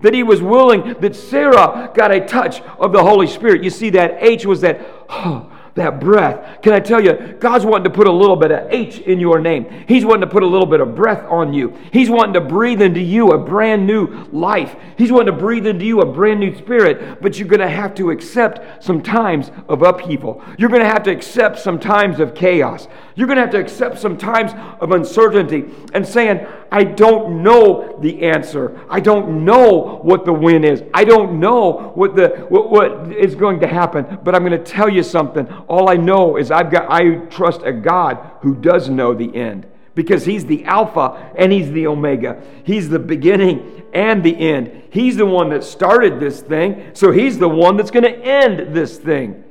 That 0.01 0.15
he 0.15 0.23
was 0.23 0.43
willing, 0.43 0.95
that 1.01 1.15
Sarah 1.15 1.93
got 1.95 2.11
a 2.11 2.21
touch 2.21 2.61
of 2.79 2.93
the 2.93 3.03
Holy 3.03 3.27
Spirit. 3.27 3.63
You 3.63 3.71
see, 3.71 3.91
that 3.91 4.17
H 4.19 4.47
was 4.47 4.61
that, 4.63 4.81
oh, 5.09 5.52
that 5.75 6.01
breath. 6.01 6.61
Can 6.63 6.75
I 6.75 6.81
tell 6.81 7.03
you, 7.03 7.37
God's 7.41 7.65
wanting 7.65 7.85
to 7.85 7.91
put 7.91 8.07
a 8.07 8.13
little 8.13 8.37
bit 8.37 8.51
of 8.53 8.71
H 8.71 8.99
in 9.01 9.19
your 9.19 9.41
name. 9.41 9.85
He's 9.89 10.05
wanting 10.05 10.23
to 10.23 10.27
put 10.27 10.43
a 10.43 10.47
little 10.47 10.67
bit 10.67 10.81
of 10.81 10.95
breath 10.95 11.25
on 11.31 11.55
you. 11.55 11.77
He's 11.93 12.11
wanting 12.11 12.35
to 12.35 12.41
breathe 12.41 12.83
into 12.83 13.01
you 13.01 13.29
a 13.29 13.39
brand 13.39 13.87
new 13.87 14.29
life. 14.33 14.77
He's 14.99 15.11
wanting 15.11 15.35
to 15.35 15.41
breathe 15.41 15.67
into 15.67 15.85
you 15.85 16.01
a 16.01 16.07
brand 16.07 16.41
new 16.41 16.55
spirit, 16.57 17.23
but 17.23 17.39
you're 17.39 17.49
going 17.49 17.61
to 17.61 17.69
have 17.71 17.95
to 17.95 18.11
accept 18.11 18.85
some 18.85 19.03
times 19.03 19.51
of 19.69 19.83
upheaval. 19.83 20.43
You're 20.59 20.69
going 20.69 20.83
to 20.83 20.89
have 20.89 21.05
to 21.05 21.11
accept 21.11 21.59
some 21.59 21.81
times 21.81 22.21
of 22.21 22.35
chaos. 22.35 22.87
You're 23.15 23.27
going 23.27 23.37
to 23.37 23.43
have 23.43 23.51
to 23.51 23.61
accept 23.61 23.99
some 23.99 24.17
times 24.17 24.53
of 24.81 24.93
uncertainty 24.93 25.67
and 25.93 26.07
saying, 26.07 26.47
I 26.71 26.85
don't 26.85 27.43
know 27.43 27.99
the 28.01 28.23
answer. 28.23 28.81
I 28.89 29.01
don't 29.01 29.45
know 29.45 30.01
what 30.03 30.25
the 30.25 30.33
win 30.33 30.65
is. 30.65 30.83
I 30.95 31.05
don't 31.05 31.39
know 31.39 31.93
what 31.95 32.17
the 32.17 32.47
what, 32.49 32.71
what 32.71 33.13
is 33.13 33.35
going 33.35 33.61
to 33.61 33.67
happen. 33.67 34.19
But 34.25 34.35
I'm 34.35 34.45
going 34.45 34.59
to 34.59 34.73
tell 34.73 34.89
you 34.89 35.03
something. 35.03 35.47
All 35.69 35.91
I 35.91 35.97
know 35.97 36.37
is 36.37 36.51
I've 36.51 36.71
got 36.71 36.91
I 36.91 37.17
trust 37.27 37.63
a 37.63 37.73
God 37.73 38.19
who 38.41 38.55
does 38.55 38.89
know 38.89 39.15
the 39.15 39.35
end 39.37 39.67
because 39.95 40.25
he's 40.25 40.47
the 40.47 40.65
alpha 40.65 41.33
and 41.37 41.53
he's 41.53 41.71
the 41.73 41.87
omega. 41.87 42.43
He's 42.65 42.89
the 42.89 42.99
beginning 42.99 43.83
and 43.93 44.23
the 44.23 44.37
end. 44.39 44.85
He's 44.91 45.17
the 45.17 45.27
one 45.27 45.51
that 45.51 45.65
started 45.65 46.19
this 46.19 46.41
thing, 46.41 46.91
so 46.95 47.11
he's 47.11 47.39
the 47.39 47.49
one 47.49 47.77
that's 47.77 47.91
going 47.91 48.05
to 48.05 48.19
end 48.19 48.75
this 48.75 48.97
thing. 48.99 49.42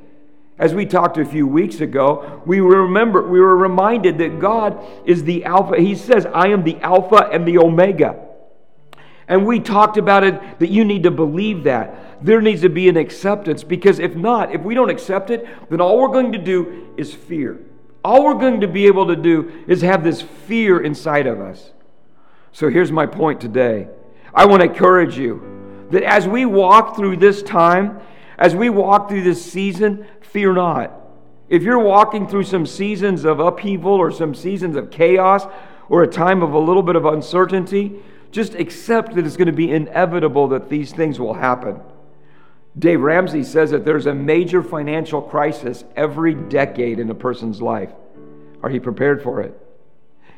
As 0.62 0.76
we 0.76 0.86
talked 0.86 1.18
a 1.18 1.24
few 1.24 1.44
weeks 1.44 1.80
ago, 1.80 2.40
we 2.46 2.60
remember 2.60 3.26
we 3.26 3.40
were 3.40 3.56
reminded 3.56 4.18
that 4.18 4.38
God 4.38 4.78
is 5.04 5.24
the 5.24 5.44
alpha. 5.44 5.80
He 5.80 5.96
says, 5.96 6.24
"I 6.32 6.50
am 6.50 6.62
the 6.62 6.76
alpha 6.82 7.28
and 7.32 7.44
the 7.44 7.58
omega." 7.58 8.14
And 9.26 9.44
we 9.44 9.58
talked 9.58 9.96
about 9.96 10.22
it 10.22 10.40
that 10.60 10.70
you 10.70 10.84
need 10.84 11.02
to 11.02 11.10
believe 11.10 11.64
that. 11.64 12.24
There 12.24 12.40
needs 12.40 12.60
to 12.60 12.68
be 12.68 12.88
an 12.88 12.96
acceptance 12.96 13.64
because 13.64 13.98
if 13.98 14.14
not, 14.14 14.54
if 14.54 14.62
we 14.62 14.76
don't 14.76 14.88
accept 14.88 15.30
it, 15.30 15.44
then 15.68 15.80
all 15.80 15.98
we're 16.00 16.14
going 16.14 16.30
to 16.30 16.38
do 16.38 16.86
is 16.96 17.12
fear. 17.12 17.58
All 18.04 18.24
we're 18.24 18.34
going 18.34 18.60
to 18.60 18.68
be 18.68 18.86
able 18.86 19.08
to 19.08 19.16
do 19.16 19.50
is 19.66 19.82
have 19.82 20.04
this 20.04 20.22
fear 20.22 20.78
inside 20.78 21.26
of 21.26 21.40
us. 21.40 21.72
So 22.52 22.68
here's 22.68 22.92
my 22.92 23.06
point 23.06 23.40
today. 23.40 23.88
I 24.32 24.46
want 24.46 24.62
to 24.62 24.68
encourage 24.68 25.18
you 25.18 25.42
that 25.90 26.04
as 26.04 26.28
we 26.28 26.44
walk 26.44 26.94
through 26.94 27.16
this 27.16 27.42
time, 27.42 27.98
as 28.42 28.56
we 28.56 28.68
walk 28.68 29.08
through 29.08 29.22
this 29.22 29.40
season, 29.40 30.04
fear 30.20 30.52
not. 30.52 30.92
If 31.48 31.62
you're 31.62 31.78
walking 31.78 32.26
through 32.26 32.42
some 32.42 32.66
seasons 32.66 33.24
of 33.24 33.38
upheaval 33.38 33.92
or 33.92 34.10
some 34.10 34.34
seasons 34.34 34.74
of 34.74 34.90
chaos 34.90 35.46
or 35.88 36.02
a 36.02 36.08
time 36.08 36.42
of 36.42 36.52
a 36.52 36.58
little 36.58 36.82
bit 36.82 36.96
of 36.96 37.04
uncertainty, 37.04 38.00
just 38.32 38.54
accept 38.56 39.14
that 39.14 39.24
it's 39.24 39.36
going 39.36 39.46
to 39.46 39.52
be 39.52 39.70
inevitable 39.70 40.48
that 40.48 40.68
these 40.68 40.90
things 40.90 41.20
will 41.20 41.34
happen. 41.34 41.80
Dave 42.76 43.00
Ramsey 43.00 43.44
says 43.44 43.70
that 43.70 43.84
there's 43.84 44.06
a 44.06 44.14
major 44.14 44.60
financial 44.60 45.22
crisis 45.22 45.84
every 45.94 46.34
decade 46.34 46.98
in 46.98 47.10
a 47.10 47.14
person's 47.14 47.62
life. 47.62 47.92
Are 48.64 48.72
you 48.72 48.80
prepared 48.80 49.22
for 49.22 49.40
it? 49.40 49.56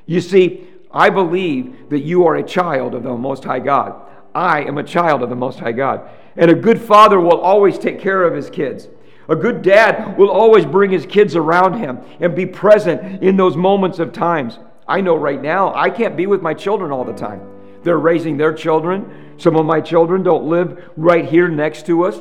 You 0.04 0.20
see, 0.20 0.68
I 0.90 1.08
believe 1.08 1.88
that 1.88 2.00
you 2.00 2.26
are 2.26 2.36
a 2.36 2.42
child 2.42 2.94
of 2.94 3.02
the 3.02 3.16
Most 3.16 3.44
High 3.44 3.60
God. 3.60 3.94
I 4.34 4.62
am 4.62 4.78
a 4.78 4.84
child 4.84 5.22
of 5.22 5.30
the 5.30 5.36
Most 5.36 5.60
High 5.60 5.72
God. 5.72 6.08
And 6.36 6.50
a 6.50 6.54
good 6.54 6.80
father 6.80 7.20
will 7.20 7.40
always 7.40 7.78
take 7.78 8.00
care 8.00 8.24
of 8.24 8.34
his 8.34 8.50
kids. 8.50 8.88
A 9.28 9.36
good 9.36 9.62
dad 9.62 10.18
will 10.18 10.30
always 10.30 10.66
bring 10.66 10.90
his 10.90 11.06
kids 11.06 11.36
around 11.36 11.78
him 11.78 12.00
and 12.20 12.34
be 12.34 12.44
present 12.44 13.22
in 13.22 13.36
those 13.36 13.56
moments 13.56 13.98
of 13.98 14.12
times. 14.12 14.58
I 14.86 15.00
know 15.00 15.16
right 15.16 15.40
now 15.40 15.74
I 15.74 15.88
can't 15.88 16.16
be 16.16 16.26
with 16.26 16.42
my 16.42 16.52
children 16.52 16.90
all 16.90 17.04
the 17.04 17.14
time. 17.14 17.40
They're 17.84 17.98
raising 17.98 18.36
their 18.36 18.52
children. 18.52 19.34
Some 19.38 19.56
of 19.56 19.64
my 19.64 19.80
children 19.80 20.22
don't 20.22 20.44
live 20.44 20.90
right 20.96 21.24
here 21.24 21.48
next 21.48 21.86
to 21.86 22.04
us. 22.04 22.20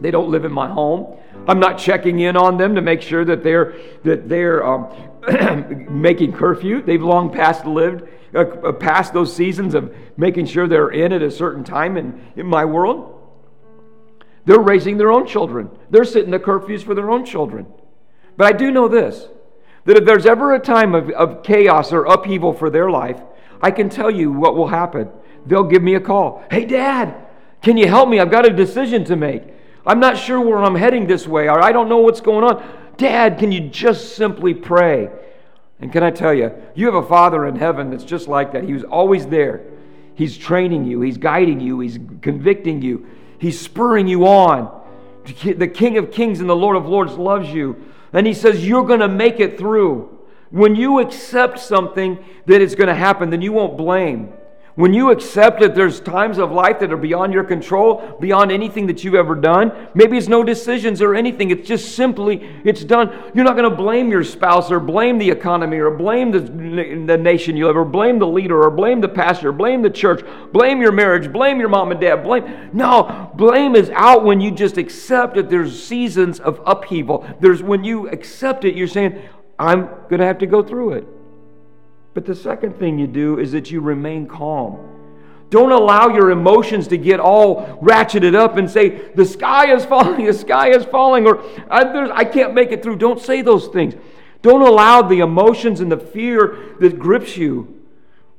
They 0.00 0.10
don't 0.10 0.30
live 0.30 0.44
in 0.44 0.52
my 0.52 0.68
home. 0.68 1.18
I'm 1.46 1.60
not 1.60 1.78
checking 1.78 2.20
in 2.20 2.36
on 2.36 2.58
them 2.58 2.74
to 2.74 2.82
make 2.82 3.00
sure 3.00 3.24
that 3.24 3.42
they're 3.42 3.74
that 4.04 4.28
they're 4.28 4.66
um, 4.66 4.88
making 5.90 6.32
curfew. 6.32 6.82
They've 6.82 7.02
long 7.02 7.32
past 7.32 7.64
lived 7.64 8.08
uh, 8.34 8.40
uh, 8.40 8.72
past 8.72 9.12
those 9.12 9.34
seasons 9.34 9.74
of 9.74 9.94
making 10.16 10.46
sure 10.46 10.68
they're 10.68 10.90
in 10.90 11.12
at 11.12 11.22
a 11.22 11.30
certain 11.30 11.64
time 11.64 11.96
in, 11.96 12.20
in 12.36 12.46
my 12.46 12.64
world. 12.64 13.14
They're 14.44 14.58
raising 14.58 14.96
their 14.96 15.12
own 15.12 15.26
children. 15.26 15.70
They're 15.90 16.04
setting 16.04 16.30
the 16.30 16.38
curfews 16.38 16.82
for 16.82 16.94
their 16.94 17.10
own 17.10 17.24
children. 17.24 17.66
But 18.36 18.46
I 18.46 18.56
do 18.56 18.70
know 18.70 18.88
this 18.88 19.28
that 19.84 19.96
if 19.96 20.04
there's 20.04 20.26
ever 20.26 20.54
a 20.54 20.58
time 20.58 20.94
of, 20.94 21.08
of 21.10 21.42
chaos 21.42 21.94
or 21.94 22.04
upheaval 22.04 22.52
for 22.52 22.68
their 22.68 22.90
life, 22.90 23.18
I 23.62 23.70
can 23.70 23.88
tell 23.88 24.10
you 24.10 24.30
what 24.30 24.54
will 24.54 24.68
happen. 24.68 25.08
They'll 25.46 25.64
give 25.64 25.82
me 25.82 25.94
a 25.94 26.00
call. 26.00 26.44
Hey, 26.50 26.66
Dad, 26.66 27.14
can 27.62 27.78
you 27.78 27.88
help 27.88 28.08
me? 28.08 28.20
I've 28.20 28.30
got 28.30 28.46
a 28.46 28.52
decision 28.52 29.04
to 29.04 29.16
make. 29.16 29.42
I'm 29.86 30.00
not 30.00 30.18
sure 30.18 30.40
where 30.40 30.58
I'm 30.58 30.74
heading 30.74 31.06
this 31.06 31.26
way, 31.26 31.48
or 31.48 31.62
I 31.62 31.72
don't 31.72 31.88
know 31.88 31.98
what's 31.98 32.20
going 32.20 32.44
on. 32.44 32.62
Dad, 32.98 33.38
can 33.38 33.50
you 33.50 33.60
just 33.60 34.16
simply 34.16 34.52
pray? 34.52 35.08
And 35.80 35.92
can 35.92 36.02
I 36.02 36.10
tell 36.10 36.34
you, 36.34 36.52
you 36.74 36.86
have 36.86 36.94
a 36.94 37.06
Father 37.06 37.46
in 37.46 37.56
heaven 37.56 37.90
that's 37.90 38.04
just 38.04 38.26
like 38.28 38.52
that. 38.52 38.64
He 38.64 38.72
was 38.72 38.84
always 38.84 39.26
there. 39.26 39.62
He's 40.14 40.36
training 40.36 40.84
you, 40.84 41.00
He's 41.00 41.18
guiding 41.18 41.60
you, 41.60 41.78
He's 41.80 41.98
convicting 42.22 42.82
you, 42.82 43.06
He's 43.38 43.60
spurring 43.60 44.08
you 44.08 44.26
on. 44.26 44.76
The 45.44 45.68
King 45.68 45.98
of 45.98 46.10
Kings 46.10 46.40
and 46.40 46.48
the 46.48 46.56
Lord 46.56 46.76
of 46.76 46.86
Lords 46.86 47.14
loves 47.14 47.50
you. 47.50 47.92
And 48.12 48.26
He 48.26 48.34
says, 48.34 48.66
You're 48.66 48.84
going 48.84 49.00
to 49.00 49.08
make 49.08 49.38
it 49.38 49.58
through. 49.58 50.18
When 50.50 50.74
you 50.74 50.98
accept 51.00 51.60
something 51.60 52.24
that 52.46 52.60
is 52.62 52.74
going 52.74 52.88
to 52.88 52.94
happen, 52.94 53.30
then 53.30 53.42
you 53.42 53.52
won't 53.52 53.76
blame. 53.76 54.32
When 54.78 54.94
you 54.94 55.10
accept 55.10 55.58
that 55.58 55.74
there's 55.74 55.98
times 55.98 56.38
of 56.38 56.52
life 56.52 56.78
that 56.78 56.92
are 56.92 56.96
beyond 56.96 57.32
your 57.32 57.42
control, 57.42 58.16
beyond 58.20 58.52
anything 58.52 58.86
that 58.86 59.02
you've 59.02 59.16
ever 59.16 59.34
done, 59.34 59.88
maybe 59.92 60.16
it's 60.16 60.28
no 60.28 60.44
decisions 60.44 61.02
or 61.02 61.16
anything. 61.16 61.50
It's 61.50 61.66
just 61.66 61.96
simply, 61.96 62.48
it's 62.64 62.84
done. 62.84 63.12
You're 63.34 63.44
not 63.44 63.56
going 63.56 63.68
to 63.68 63.76
blame 63.76 64.08
your 64.08 64.22
spouse 64.22 64.70
or 64.70 64.78
blame 64.78 65.18
the 65.18 65.28
economy 65.28 65.78
or 65.78 65.90
blame 65.90 66.30
the, 66.30 66.38
the 66.38 67.18
nation 67.18 67.56
you 67.56 67.66
live 67.66 67.76
or 67.76 67.84
blame 67.84 68.20
the 68.20 68.28
leader 68.28 68.62
or 68.62 68.70
blame 68.70 69.00
the 69.00 69.08
pastor, 69.08 69.48
or 69.48 69.52
blame 69.52 69.82
the 69.82 69.90
church, 69.90 70.24
blame 70.52 70.80
your 70.80 70.92
marriage, 70.92 71.32
blame 71.32 71.58
your 71.58 71.70
mom 71.70 71.90
and 71.90 72.00
dad, 72.00 72.22
blame. 72.22 72.70
No, 72.72 73.32
blame 73.34 73.74
is 73.74 73.90
out 73.90 74.22
when 74.22 74.40
you 74.40 74.52
just 74.52 74.78
accept 74.78 75.34
that 75.34 75.50
there's 75.50 75.82
seasons 75.82 76.38
of 76.38 76.60
upheaval. 76.64 77.26
There's 77.40 77.64
when 77.64 77.82
you 77.82 78.08
accept 78.10 78.64
it, 78.64 78.76
you're 78.76 78.86
saying, 78.86 79.20
I'm 79.58 79.86
going 80.08 80.20
to 80.20 80.26
have 80.26 80.38
to 80.38 80.46
go 80.46 80.62
through 80.62 80.92
it. 80.92 81.08
But 82.18 82.26
the 82.26 82.34
second 82.34 82.80
thing 82.80 82.98
you 82.98 83.06
do 83.06 83.38
is 83.38 83.52
that 83.52 83.70
you 83.70 83.80
remain 83.80 84.26
calm. 84.26 84.76
Don't 85.50 85.70
allow 85.70 86.08
your 86.08 86.32
emotions 86.32 86.88
to 86.88 86.98
get 86.98 87.20
all 87.20 87.78
ratcheted 87.80 88.34
up 88.34 88.56
and 88.56 88.68
say, 88.68 89.12
the 89.14 89.24
sky 89.24 89.72
is 89.72 89.84
falling, 89.84 90.24
the 90.26 90.32
sky 90.32 90.70
is 90.70 90.84
falling, 90.84 91.28
or 91.28 91.44
I, 91.70 92.24
can't 92.24 92.54
make 92.54 92.72
it 92.72 92.82
through. 92.82 92.96
Don't 92.96 93.20
say 93.20 93.40
those 93.40 93.68
things. 93.68 93.94
Don't 94.42 94.62
allow 94.62 95.00
the 95.00 95.20
emotions 95.20 95.78
and 95.78 95.92
the 95.92 95.96
fear 95.96 96.74
that 96.80 96.98
grips 96.98 97.36
you. 97.36 97.84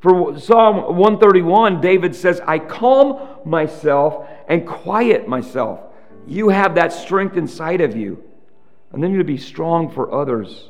For 0.02 0.38
Psalm 0.38 0.98
131, 0.98 1.80
David 1.80 2.13
says, 2.13 2.42
I 2.46 2.60
calm 2.60 3.30
myself 3.46 4.28
and 4.50 4.68
quiet 4.68 5.26
myself. 5.26 5.80
You 6.28 6.50
have 6.50 6.76
that 6.76 6.92
strength 6.92 7.38
inside 7.38 7.80
of 7.80 7.96
you. 7.96 8.22
And 8.92 9.02
then 9.02 9.18
to 9.18 9.24
be 9.24 9.38
strong 9.38 9.89
for 9.89 10.13
others. 10.13 10.68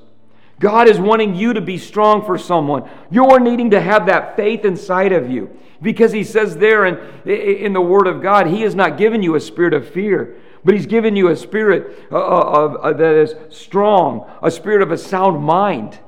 God 0.59 0.89
is 0.89 0.99
wanting 0.99 1.35
you 1.35 1.53
to 1.53 1.61
be 1.61 1.77
strong 1.77 2.25
for 2.25 2.37
someone. 2.37 2.89
You're 3.09 3.39
needing 3.39 3.71
to 3.71 3.81
have 3.81 4.05
that 4.07 4.35
faith 4.35 4.65
inside 4.65 5.13
of 5.13 5.31
you. 5.31 5.57
Because 5.81 6.11
he 6.11 6.25
says 6.25 6.57
there 6.57 6.85
in, 6.85 7.29
in 7.29 7.71
the 7.71 7.81
Word 7.81 8.07
of 8.07 8.21
God, 8.21 8.47
he 8.47 8.61
has 8.61 8.75
not 8.75 8.97
given 8.97 9.23
you 9.23 9.35
a 9.35 9.39
spirit 9.39 9.73
of 9.73 9.87
fear, 9.89 10.35
but 10.65 10.73
he's 10.73 10.85
given 10.85 11.15
you 11.15 11.29
a 11.29 11.35
spirit 11.35 12.07
uh, 12.11 12.17
uh, 12.17 12.19
of, 12.19 12.75
of, 12.75 12.97
that 12.97 13.15
is 13.15 13.33
strong, 13.49 14.29
a 14.43 14.51
spirit 14.51 14.81
of 14.81 14.91
a 14.91 14.97
sound 14.97 15.41
mind, 15.41 15.99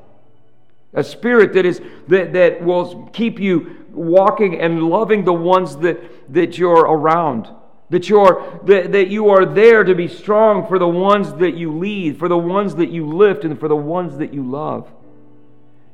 a 0.93 1.03
spirit 1.03 1.53
that, 1.53 1.65
is, 1.65 1.81
that, 2.09 2.33
that 2.33 2.61
will 2.61 3.05
keep 3.13 3.39
you 3.39 3.85
walking 3.91 4.59
and 4.59 4.83
loving 4.83 5.23
the 5.23 5.33
ones 5.33 5.77
that, 5.77 6.33
that 6.33 6.57
you're 6.57 6.81
around. 6.81 7.47
That, 7.91 8.09
you're, 8.09 8.59
that, 8.65 8.93
that 8.93 9.09
you 9.09 9.29
are 9.29 9.45
there 9.45 9.83
to 9.83 9.93
be 9.93 10.07
strong 10.07 10.65
for 10.67 10.79
the 10.79 10.87
ones 10.87 11.33
that 11.35 11.55
you 11.55 11.77
lead, 11.77 12.17
for 12.17 12.27
the 12.27 12.37
ones 12.37 12.75
that 12.75 12.89
you 12.89 13.05
lift, 13.05 13.43
and 13.43 13.59
for 13.59 13.67
the 13.67 13.75
ones 13.75 14.17
that 14.17 14.33
you 14.33 14.43
love. 14.43 14.91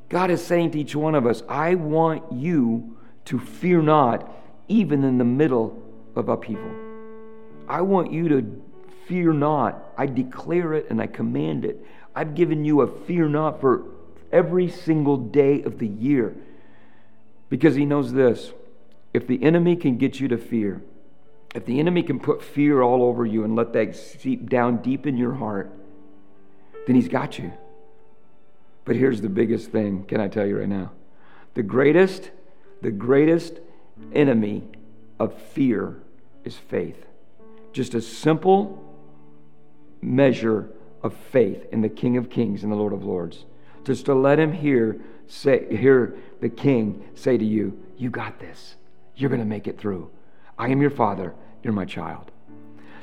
God 0.08 0.30
is 0.30 0.46
saying 0.46 0.72
to 0.72 0.80
each 0.80 0.96
one 0.96 1.16
of 1.16 1.26
us, 1.26 1.44
I 1.50 1.76
want 1.76 2.32
you 2.32 2.98
to 3.26 3.40
fear 3.40 3.82
not, 3.82 4.32
even 4.68 5.04
in 5.04 5.18
the 5.18 5.26
middle 5.26 5.84
of 6.16 6.30
upheaval. 6.30 6.72
I 7.68 7.82
want 7.82 8.14
you 8.14 8.30
to 8.30 8.64
fear 9.08 9.34
not. 9.34 9.84
I 9.98 10.06
declare 10.06 10.74
it 10.74 10.88
and 10.90 11.02
I 11.02 11.08
command 11.08 11.66
it. 11.66 11.84
I've 12.16 12.36
given 12.36 12.64
you 12.64 12.82
a 12.82 12.88
fear 13.06 13.28
not 13.28 13.60
for 13.60 13.86
every 14.32 14.70
single 14.70 15.18
day 15.18 15.64
of 15.64 15.80
the 15.80 15.88
year 15.88 16.36
because 17.50 17.76
He 17.76 17.86
knows 17.86 18.14
this 18.14 18.54
if 19.14 19.26
the 19.26 19.42
enemy 19.44 19.76
can 19.76 19.98
get 19.98 20.20
you 20.20 20.28
to 20.28 20.38
fear, 20.38 20.82
if 21.56 21.66
the 21.66 21.80
enemy 21.80 22.04
can 22.04 22.20
put 22.20 22.44
fear 22.44 22.82
all 22.82 23.04
over 23.04 23.26
you 23.26 23.44
and 23.44 23.56
let 23.56 23.74
that 23.74 23.96
seep 23.96 24.50
down 24.50 24.78
deep 24.82 25.08
in 25.08 25.18
your 25.18 25.34
heart, 25.34 25.72
then 26.86 26.96
he's 26.96 27.08
got 27.08 27.40
you. 27.40 27.52
But 28.86 28.96
here's 28.96 29.22
the 29.22 29.30
biggest 29.30 29.72
thing, 29.72 30.06
can 30.06 30.22
I 30.22 30.28
tell 30.28 30.46
you 30.46 30.60
right 30.60 30.70
now? 30.70 30.92
The 31.54 31.64
greatest, 31.64 32.32
the 32.82 32.92
greatest 32.92 33.60
enemy 34.14 34.64
of 35.20 35.34
fear 35.34 36.02
is 36.44 36.56
faith. 36.56 37.06
Just 37.74 37.94
a 37.94 38.02
simple 38.02 38.84
measure 40.02 40.70
of 41.04 41.14
faith 41.14 41.66
in 41.72 41.82
the 41.82 41.90
King 41.90 42.18
of 42.18 42.30
Kings 42.30 42.64
and 42.64 42.72
the 42.72 42.76
Lord 42.76 42.94
of 42.94 43.04
Lords. 43.04 43.46
Just 43.84 44.06
to 44.06 44.14
let 44.14 44.40
him 44.40 44.54
hear 44.54 45.00
say 45.28 45.76
hear 45.76 46.16
the 46.40 46.50
king 46.50 47.04
say 47.16 47.38
to 47.38 47.46
you, 47.46 47.78
You 47.98 48.10
got 48.10 48.40
this. 48.40 48.76
You're 49.16 49.30
gonna 49.30 49.46
make 49.46 49.68
it 49.68 49.78
through. 49.78 50.10
I 50.58 50.70
am 50.70 50.82
your 50.82 50.92
father, 50.92 51.36
you're 51.64 51.74
my 51.74 51.86
child. 51.86 52.32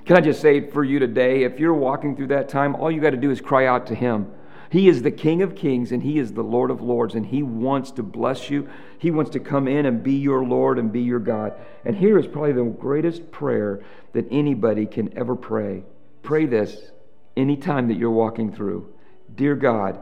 Can 0.05 0.17
I 0.17 0.21
just 0.21 0.40
say 0.40 0.71
for 0.71 0.85
you 0.85 0.99
today, 0.99 1.45
if 1.45 1.59
you're 1.59 1.73
walking 1.73 2.14
through 2.14 2.27
that 2.29 2.49
time, 2.49 2.75
all 2.75 2.90
you 2.90 3.01
got 3.01 3.11
to 3.11 3.17
do 3.17 3.31
is 3.31 3.40
cry 3.40 3.67
out 3.67 3.87
to 3.87 3.95
Him. 3.95 4.31
He 4.71 4.88
is 4.88 5.03
the 5.03 5.11
King 5.11 5.40
of 5.40 5.55
Kings 5.55 5.93
and 5.93 6.03
He 6.03 6.19
is 6.19 6.33
the 6.33 6.43
Lord 6.43 6.71
of 6.71 6.83
Lords, 6.83 7.14
and 7.14 7.25
He 7.25 7.43
wants 7.43 7.93
to 7.93 8.03
bless 8.03 8.51
you. 8.51 8.69
He 8.99 9.11
wants 9.11 9.31
to 9.31 9.40
come 9.40 9.69
in 9.69 9.87
and 9.87 10.03
be 10.03 10.14
your 10.14 10.45
Lord 10.45 10.79
and 10.79 10.93
be 10.93 11.01
your 11.01 11.21
God. 11.21 11.55
And 11.85 11.97
here 11.97 12.19
is 12.19 12.27
probably 12.27 12.53
the 12.53 12.64
greatest 12.64 13.31
prayer 13.31 13.83
that 14.12 14.27
anybody 14.31 14.85
can 14.85 15.17
ever 15.17 15.37
pray. 15.37 15.85
Pray 16.23 16.47
this 16.47 16.90
anytime 17.37 17.88
that 17.88 17.97
you're 17.97 18.11
walking 18.11 18.53
through. 18.53 18.93
Dear 19.35 19.55
God, 19.55 20.01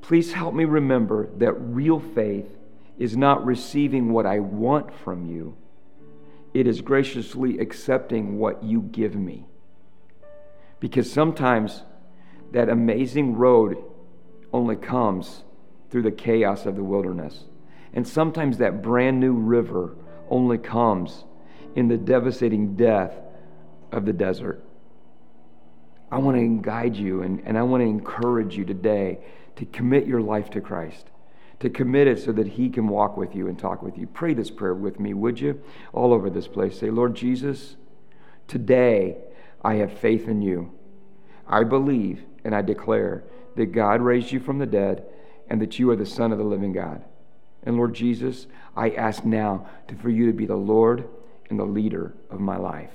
please 0.00 0.32
help 0.32 0.54
me 0.54 0.64
remember 0.64 1.28
that 1.38 1.52
real 1.54 1.98
faith 1.98 2.46
is 2.98 3.16
not 3.16 3.44
receiving 3.44 4.12
what 4.12 4.26
I 4.26 4.38
want 4.38 4.94
from 4.94 5.26
you, 5.26 5.56
it 6.52 6.66
is 6.66 6.80
graciously 6.80 7.58
accepting 7.58 8.38
what 8.38 8.62
you 8.62 8.82
give 8.82 9.14
me. 9.14 9.46
Because 10.80 11.12
sometimes 11.12 11.82
that 12.52 12.68
amazing 12.68 13.36
road 13.36 13.76
only 14.52 14.76
comes 14.76 15.44
through 15.90 16.02
the 16.02 16.10
chaos 16.10 16.66
of 16.66 16.76
the 16.76 16.84
wilderness. 16.84 17.44
And 17.92 18.06
sometimes 18.06 18.58
that 18.58 18.82
brand 18.82 19.20
new 19.20 19.34
river 19.34 19.96
only 20.28 20.58
comes 20.58 21.24
in 21.74 21.88
the 21.88 21.96
devastating 21.96 22.76
death 22.76 23.14
of 23.92 24.04
the 24.04 24.12
desert. 24.12 24.62
I 26.10 26.18
want 26.18 26.36
to 26.36 26.62
guide 26.62 26.96
you 26.96 27.22
and, 27.22 27.42
and 27.44 27.56
I 27.56 27.62
want 27.62 27.82
to 27.82 27.86
encourage 27.86 28.56
you 28.56 28.64
today 28.64 29.18
to 29.56 29.66
commit 29.66 30.06
your 30.06 30.20
life 30.20 30.50
to 30.50 30.60
Christ, 30.60 31.06
to 31.60 31.68
commit 31.68 32.06
it 32.06 32.18
so 32.18 32.32
that 32.32 32.48
He 32.48 32.68
can 32.70 32.88
walk 32.88 33.16
with 33.16 33.36
you 33.36 33.46
and 33.46 33.58
talk 33.58 33.82
with 33.82 33.96
you. 33.96 34.06
Pray 34.06 34.34
this 34.34 34.50
prayer 34.50 34.74
with 34.74 34.98
me, 34.98 35.14
would 35.14 35.40
you? 35.40 35.60
All 35.92 36.12
over 36.12 36.28
this 36.30 36.48
place. 36.48 36.78
Say, 36.78 36.90
Lord 36.90 37.14
Jesus, 37.14 37.76
today 38.48 39.18
I 39.62 39.74
have 39.74 39.98
faith 39.98 40.26
in 40.26 40.42
you. 40.42 40.72
I 41.46 41.64
believe 41.64 42.24
and 42.44 42.54
I 42.54 42.62
declare 42.62 43.24
that 43.56 43.66
God 43.66 44.00
raised 44.00 44.32
you 44.32 44.40
from 44.40 44.58
the 44.58 44.66
dead 44.66 45.04
and 45.48 45.60
that 45.60 45.78
you 45.78 45.90
are 45.90 45.96
the 45.96 46.06
Son 46.06 46.32
of 46.32 46.38
the 46.38 46.44
living 46.44 46.72
God. 46.72 47.04
And 47.62 47.76
Lord 47.76 47.94
Jesus, 47.94 48.46
I 48.74 48.90
ask 48.90 49.24
now 49.24 49.66
to, 49.88 49.94
for 49.96 50.08
you 50.08 50.26
to 50.26 50.32
be 50.32 50.46
the 50.46 50.56
Lord 50.56 51.06
and 51.50 51.58
the 51.58 51.64
leader 51.64 52.14
of 52.30 52.40
my 52.40 52.56
life, 52.56 52.92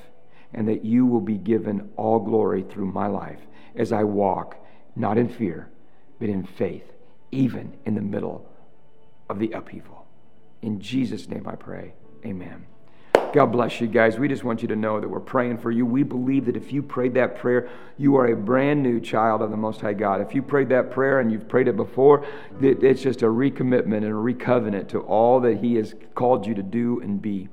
and 0.54 0.67
that 0.67 0.84
you 0.84 1.06
will 1.06 1.21
be 1.21 1.38
given 1.38 1.91
all 1.97 2.17
glory 2.17 2.63
through 2.63 2.91
my 2.91 3.06
life 3.06 3.41
as 3.75 3.91
I 3.91 4.06
walk, 4.06 4.58
not 4.95 5.19
in 5.19 5.28
fear, 5.30 5.69
but 6.19 6.30
in 6.30 6.45
faith, 6.45 6.93
even 7.32 7.73
in 7.86 7.93
the 7.93 8.01
middle 8.01 8.49
of 9.29 9.39
the 9.39 9.51
upheaval. 9.51 10.05
In 10.61 10.79
Jesus' 10.79 11.27
name 11.27 11.47
I 11.47 11.55
pray. 11.55 11.93
Amen. 12.25 12.65
God 13.33 13.47
bless 13.47 13.81
you 13.81 13.88
guys. 13.88 14.17
We 14.17 14.29
just 14.29 14.45
want 14.45 14.61
you 14.61 14.69
to 14.69 14.77
know 14.77 15.01
that 15.01 15.09
we're 15.09 15.19
praying 15.19 15.57
for 15.57 15.69
you. 15.69 15.85
We 15.85 16.03
believe 16.03 16.45
that 16.45 16.55
if 16.55 16.71
you 16.71 16.81
prayed 16.81 17.15
that 17.15 17.38
prayer, 17.38 17.69
you 17.97 18.15
are 18.15 18.27
a 18.27 18.35
brand 18.35 18.81
new 18.81 19.01
child 19.01 19.41
of 19.41 19.51
the 19.51 19.57
Most 19.57 19.81
High 19.81 19.93
God. 19.93 20.21
If 20.21 20.33
you 20.33 20.41
prayed 20.41 20.69
that 20.69 20.89
prayer 20.89 21.19
and 21.19 21.29
you've 21.29 21.49
prayed 21.49 21.67
it 21.67 21.75
before, 21.75 22.25
it's 22.61 23.01
just 23.01 23.23
a 23.23 23.25
recommitment 23.25 23.97
and 23.97 24.05
a 24.05 24.15
recovenant 24.15 24.88
to 24.89 25.01
all 25.01 25.41
that 25.41 25.57
He 25.57 25.75
has 25.75 25.93
called 26.13 26.47
you 26.47 26.55
to 26.55 26.63
do 26.63 27.01
and 27.01 27.21
be. 27.21 27.49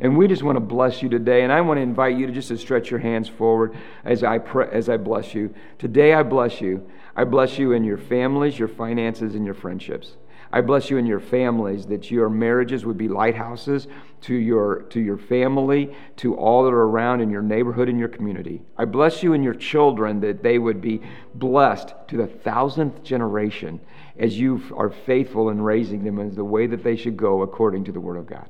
And 0.00 0.16
we 0.16 0.28
just 0.28 0.42
want 0.42 0.56
to 0.56 0.60
bless 0.60 1.02
you 1.02 1.10
today. 1.10 1.42
And 1.42 1.52
I 1.52 1.60
want 1.60 1.76
to 1.76 1.82
invite 1.82 2.16
you 2.16 2.26
to 2.26 2.32
just 2.32 2.48
to 2.48 2.56
stretch 2.56 2.90
your 2.90 3.00
hands 3.00 3.28
forward 3.28 3.76
as 4.04 4.24
I 4.24 4.38
pray, 4.38 4.68
as 4.72 4.88
I 4.88 4.96
bless 4.96 5.34
you. 5.34 5.54
Today 5.78 6.14
I 6.14 6.22
bless 6.22 6.60
you. 6.60 6.88
I 7.14 7.24
bless 7.24 7.58
you 7.58 7.72
in 7.72 7.84
your 7.84 7.98
families, 7.98 8.58
your 8.58 8.68
finances, 8.68 9.34
and 9.34 9.44
your 9.44 9.54
friendships. 9.54 10.16
I 10.52 10.60
bless 10.62 10.88
you 10.90 10.98
and 10.98 11.06
your 11.06 11.20
families, 11.20 11.86
that 11.86 12.10
your 12.10 12.30
marriages 12.30 12.86
would 12.86 12.96
be 12.96 13.08
lighthouses 13.08 13.86
to 14.22 14.34
your, 14.34 14.82
to 14.90 15.00
your 15.00 15.18
family, 15.18 15.94
to 16.16 16.34
all 16.36 16.64
that 16.64 16.72
are 16.72 16.84
around 16.84 17.20
in 17.20 17.30
your 17.30 17.42
neighborhood 17.42 17.88
and 17.88 17.98
your 17.98 18.08
community. 18.08 18.62
I 18.76 18.84
bless 18.86 19.22
you 19.22 19.34
and 19.34 19.44
your 19.44 19.54
children, 19.54 20.20
that 20.20 20.42
they 20.42 20.58
would 20.58 20.80
be 20.80 21.02
blessed 21.34 21.94
to 22.08 22.16
the 22.16 22.26
thousandth 22.26 23.02
generation 23.02 23.80
as 24.18 24.38
you 24.38 24.62
are 24.76 24.90
faithful 24.90 25.50
in 25.50 25.60
raising 25.60 26.02
them 26.02 26.18
as 26.18 26.34
the 26.34 26.44
way 26.44 26.66
that 26.66 26.82
they 26.82 26.96
should 26.96 27.16
go 27.16 27.42
according 27.42 27.84
to 27.84 27.92
the 27.92 28.00
Word 28.00 28.16
of 28.16 28.26
God. 28.26 28.48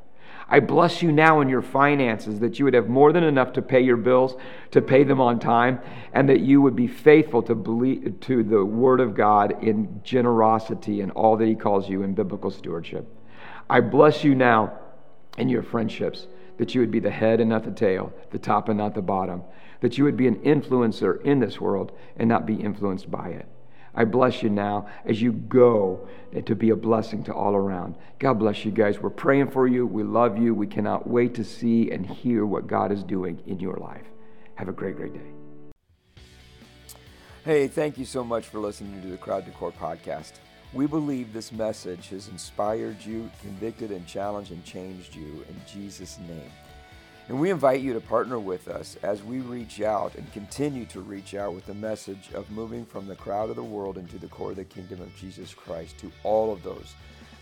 I 0.51 0.61
bless 0.61 1.03
you 1.03 1.13
now 1.13 1.43
in 1.43 1.49
your 1.51 1.61
finances 1.61 2.41
that 2.41 2.59
you 2.59 2.65
would 2.65 2.75
have 2.75 2.89
more 2.89 3.13
than 3.13 3.23
enough 3.23 3.53
to 3.55 3.63
pay 3.63 3.81
your 3.81 3.99
bills, 3.99 4.35
to 4.71 4.81
pay 4.81 5.05
them 5.05 5.21
on 5.21 5.39
time, 5.39 5.81
and 6.15 6.27
that 6.31 6.41
you 6.41 6.63
would 6.63 6.75
be 6.75 6.87
faithful 6.87 7.43
to 7.43 7.55
believe 7.55 8.19
to 8.21 8.43
the 8.43 8.65
word 8.65 9.01
of 9.01 9.15
God 9.15 9.63
in 9.63 10.01
generosity 10.03 11.03
and 11.03 11.13
all 11.13 11.37
that 11.37 11.47
he 11.47 11.55
calls 11.55 11.89
you 11.89 12.03
in 12.03 12.15
biblical 12.15 12.51
stewardship. 12.51 13.07
I 13.69 13.81
bless 13.81 14.25
you 14.25 14.35
now 14.35 14.79
in 15.37 15.51
your 15.51 15.63
friendships 15.63 16.27
that 16.57 16.75
you 16.75 16.81
would 16.81 16.91
be 16.91 17.01
the 17.01 17.11
head 17.11 17.41
and 17.41 17.51
not 17.51 17.65
the 17.65 17.71
tail, 17.71 18.13
the 18.31 18.39
top 18.39 18.71
and 18.71 18.79
not 18.79 18.95
the 18.95 19.03
bottom, 19.03 19.43
that 19.81 19.99
you 19.99 20.05
would 20.05 20.17
be 20.17 20.27
an 20.27 20.37
influencer 20.37 21.23
in 21.23 21.41
this 21.41 21.61
world 21.61 21.93
and 22.17 22.29
not 22.29 22.47
be 22.47 22.55
influenced 22.55 23.11
by 23.11 23.29
it. 23.29 23.47
I 23.94 24.05
bless 24.05 24.42
you 24.42 24.51
now 24.51 24.88
as 25.05 25.20
you 25.20 25.33
go 25.33 26.09
to 26.44 26.55
be 26.55 26.70
a 26.70 26.77
blessing 26.77 27.24
to 27.24 27.35
all 27.35 27.55
around. 27.55 27.96
God 28.18 28.35
bless 28.35 28.64
you 28.64 28.70
guys. 28.70 28.98
We're 29.01 29.11
praying 29.11 29.51
for 29.51 29.66
you. 29.66 29.87
We 29.87 30.03
love 30.03 30.38
you. 30.38 30.55
We 30.55 30.66
cannot 30.66 31.09
wait 31.09 31.35
to 31.35 31.44
see 31.44 31.90
and 31.90 32.07
hear 32.07 32.46
what 32.46 32.66
God 32.66 32.92
is 32.92 33.03
doing 33.03 33.42
in 33.46 33.59
your 33.61 33.77
life. 33.77 34.07
Have 34.55 34.68
a 34.68 34.72
great, 34.72 34.96
great 34.96 35.14
day. 35.14 36.22
Hey, 37.44 37.66
thank 37.68 37.96
you 37.96 38.05
so 38.05 38.22
much 38.22 38.46
for 38.46 38.59
listening 38.59 39.01
to 39.01 39.09
the 39.09 39.16
Crowd 39.16 39.46
to 39.46 39.53
Core 39.53 39.72
podcast. 39.72 40.33
We 40.74 40.87
believe 40.87 41.33
this 41.33 41.51
message 41.51 42.11
has 42.11 42.29
inspired 42.29 43.03
you, 43.03 43.31
convicted 43.40 43.90
and 43.90 44.07
challenged 44.07 44.53
and 44.53 44.62
changed 44.64 45.14
you 45.14 45.44
in 45.48 45.57
Jesus' 45.66 46.18
name. 46.29 46.51
And 47.29 47.38
we 47.38 47.51
invite 47.51 47.83
you 47.83 47.93
to 47.93 48.01
partner 48.01 48.38
with 48.38 48.69
us 48.69 48.97
as 49.03 49.23
we 49.23 49.41
reach 49.41 49.83
out 49.83 50.14
and 50.14 50.33
continue 50.33 50.87
to 50.87 51.03
reach 51.03 51.35
out 51.35 51.55
with 51.55 51.67
the 51.67 51.75
message 51.75 52.31
of 52.33 52.51
moving 52.51 52.87
from 52.87 53.07
the 53.07 53.17
crowd 53.17 53.51
of 53.51 53.57
the 53.57 53.62
world 53.62 53.99
into 53.99 54.19
the 54.19 54.29
core 54.29 54.51
of 54.51 54.57
the 54.57 54.64
kingdom 54.64 55.03
of 55.03 55.14
Jesus 55.14 55.53
Christ 55.53 55.99
to 55.99 56.11
all 56.23 56.51
of 56.51 56.62
those 56.62 56.95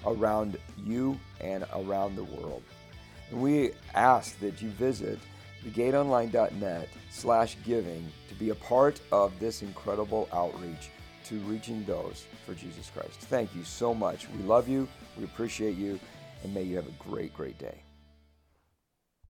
around 0.04 0.58
you 0.84 1.18
and 1.40 1.64
around 1.72 2.16
the 2.16 2.24
world. 2.24 2.64
And 3.30 3.40
we 3.40 3.72
ask 3.94 4.38
that 4.40 4.60
you 4.60 4.70
visit 4.70 5.20
thegateonline.net 5.64 6.88
slash 7.10 7.56
giving 7.64 8.10
to 8.28 8.34
be 8.34 8.50
a 8.50 8.54
part 8.56 9.00
of 9.12 9.38
this 9.38 9.62
incredible 9.62 10.28
outreach 10.32 10.90
to 11.26 11.38
reaching 11.40 11.84
those 11.84 12.26
for 12.44 12.54
Jesus 12.54 12.90
Christ. 12.90 13.20
Thank 13.20 13.54
you 13.54 13.62
so 13.62 13.94
much. 13.94 14.28
We 14.30 14.42
love 14.42 14.68
you. 14.68 14.88
We 15.16 15.24
appreciate 15.24 15.76
you. 15.76 16.00
And 16.42 16.52
may 16.52 16.62
you 16.62 16.74
have 16.76 16.86
a 16.88 17.08
great, 17.08 17.34
great 17.34 17.58
day. 17.58 17.85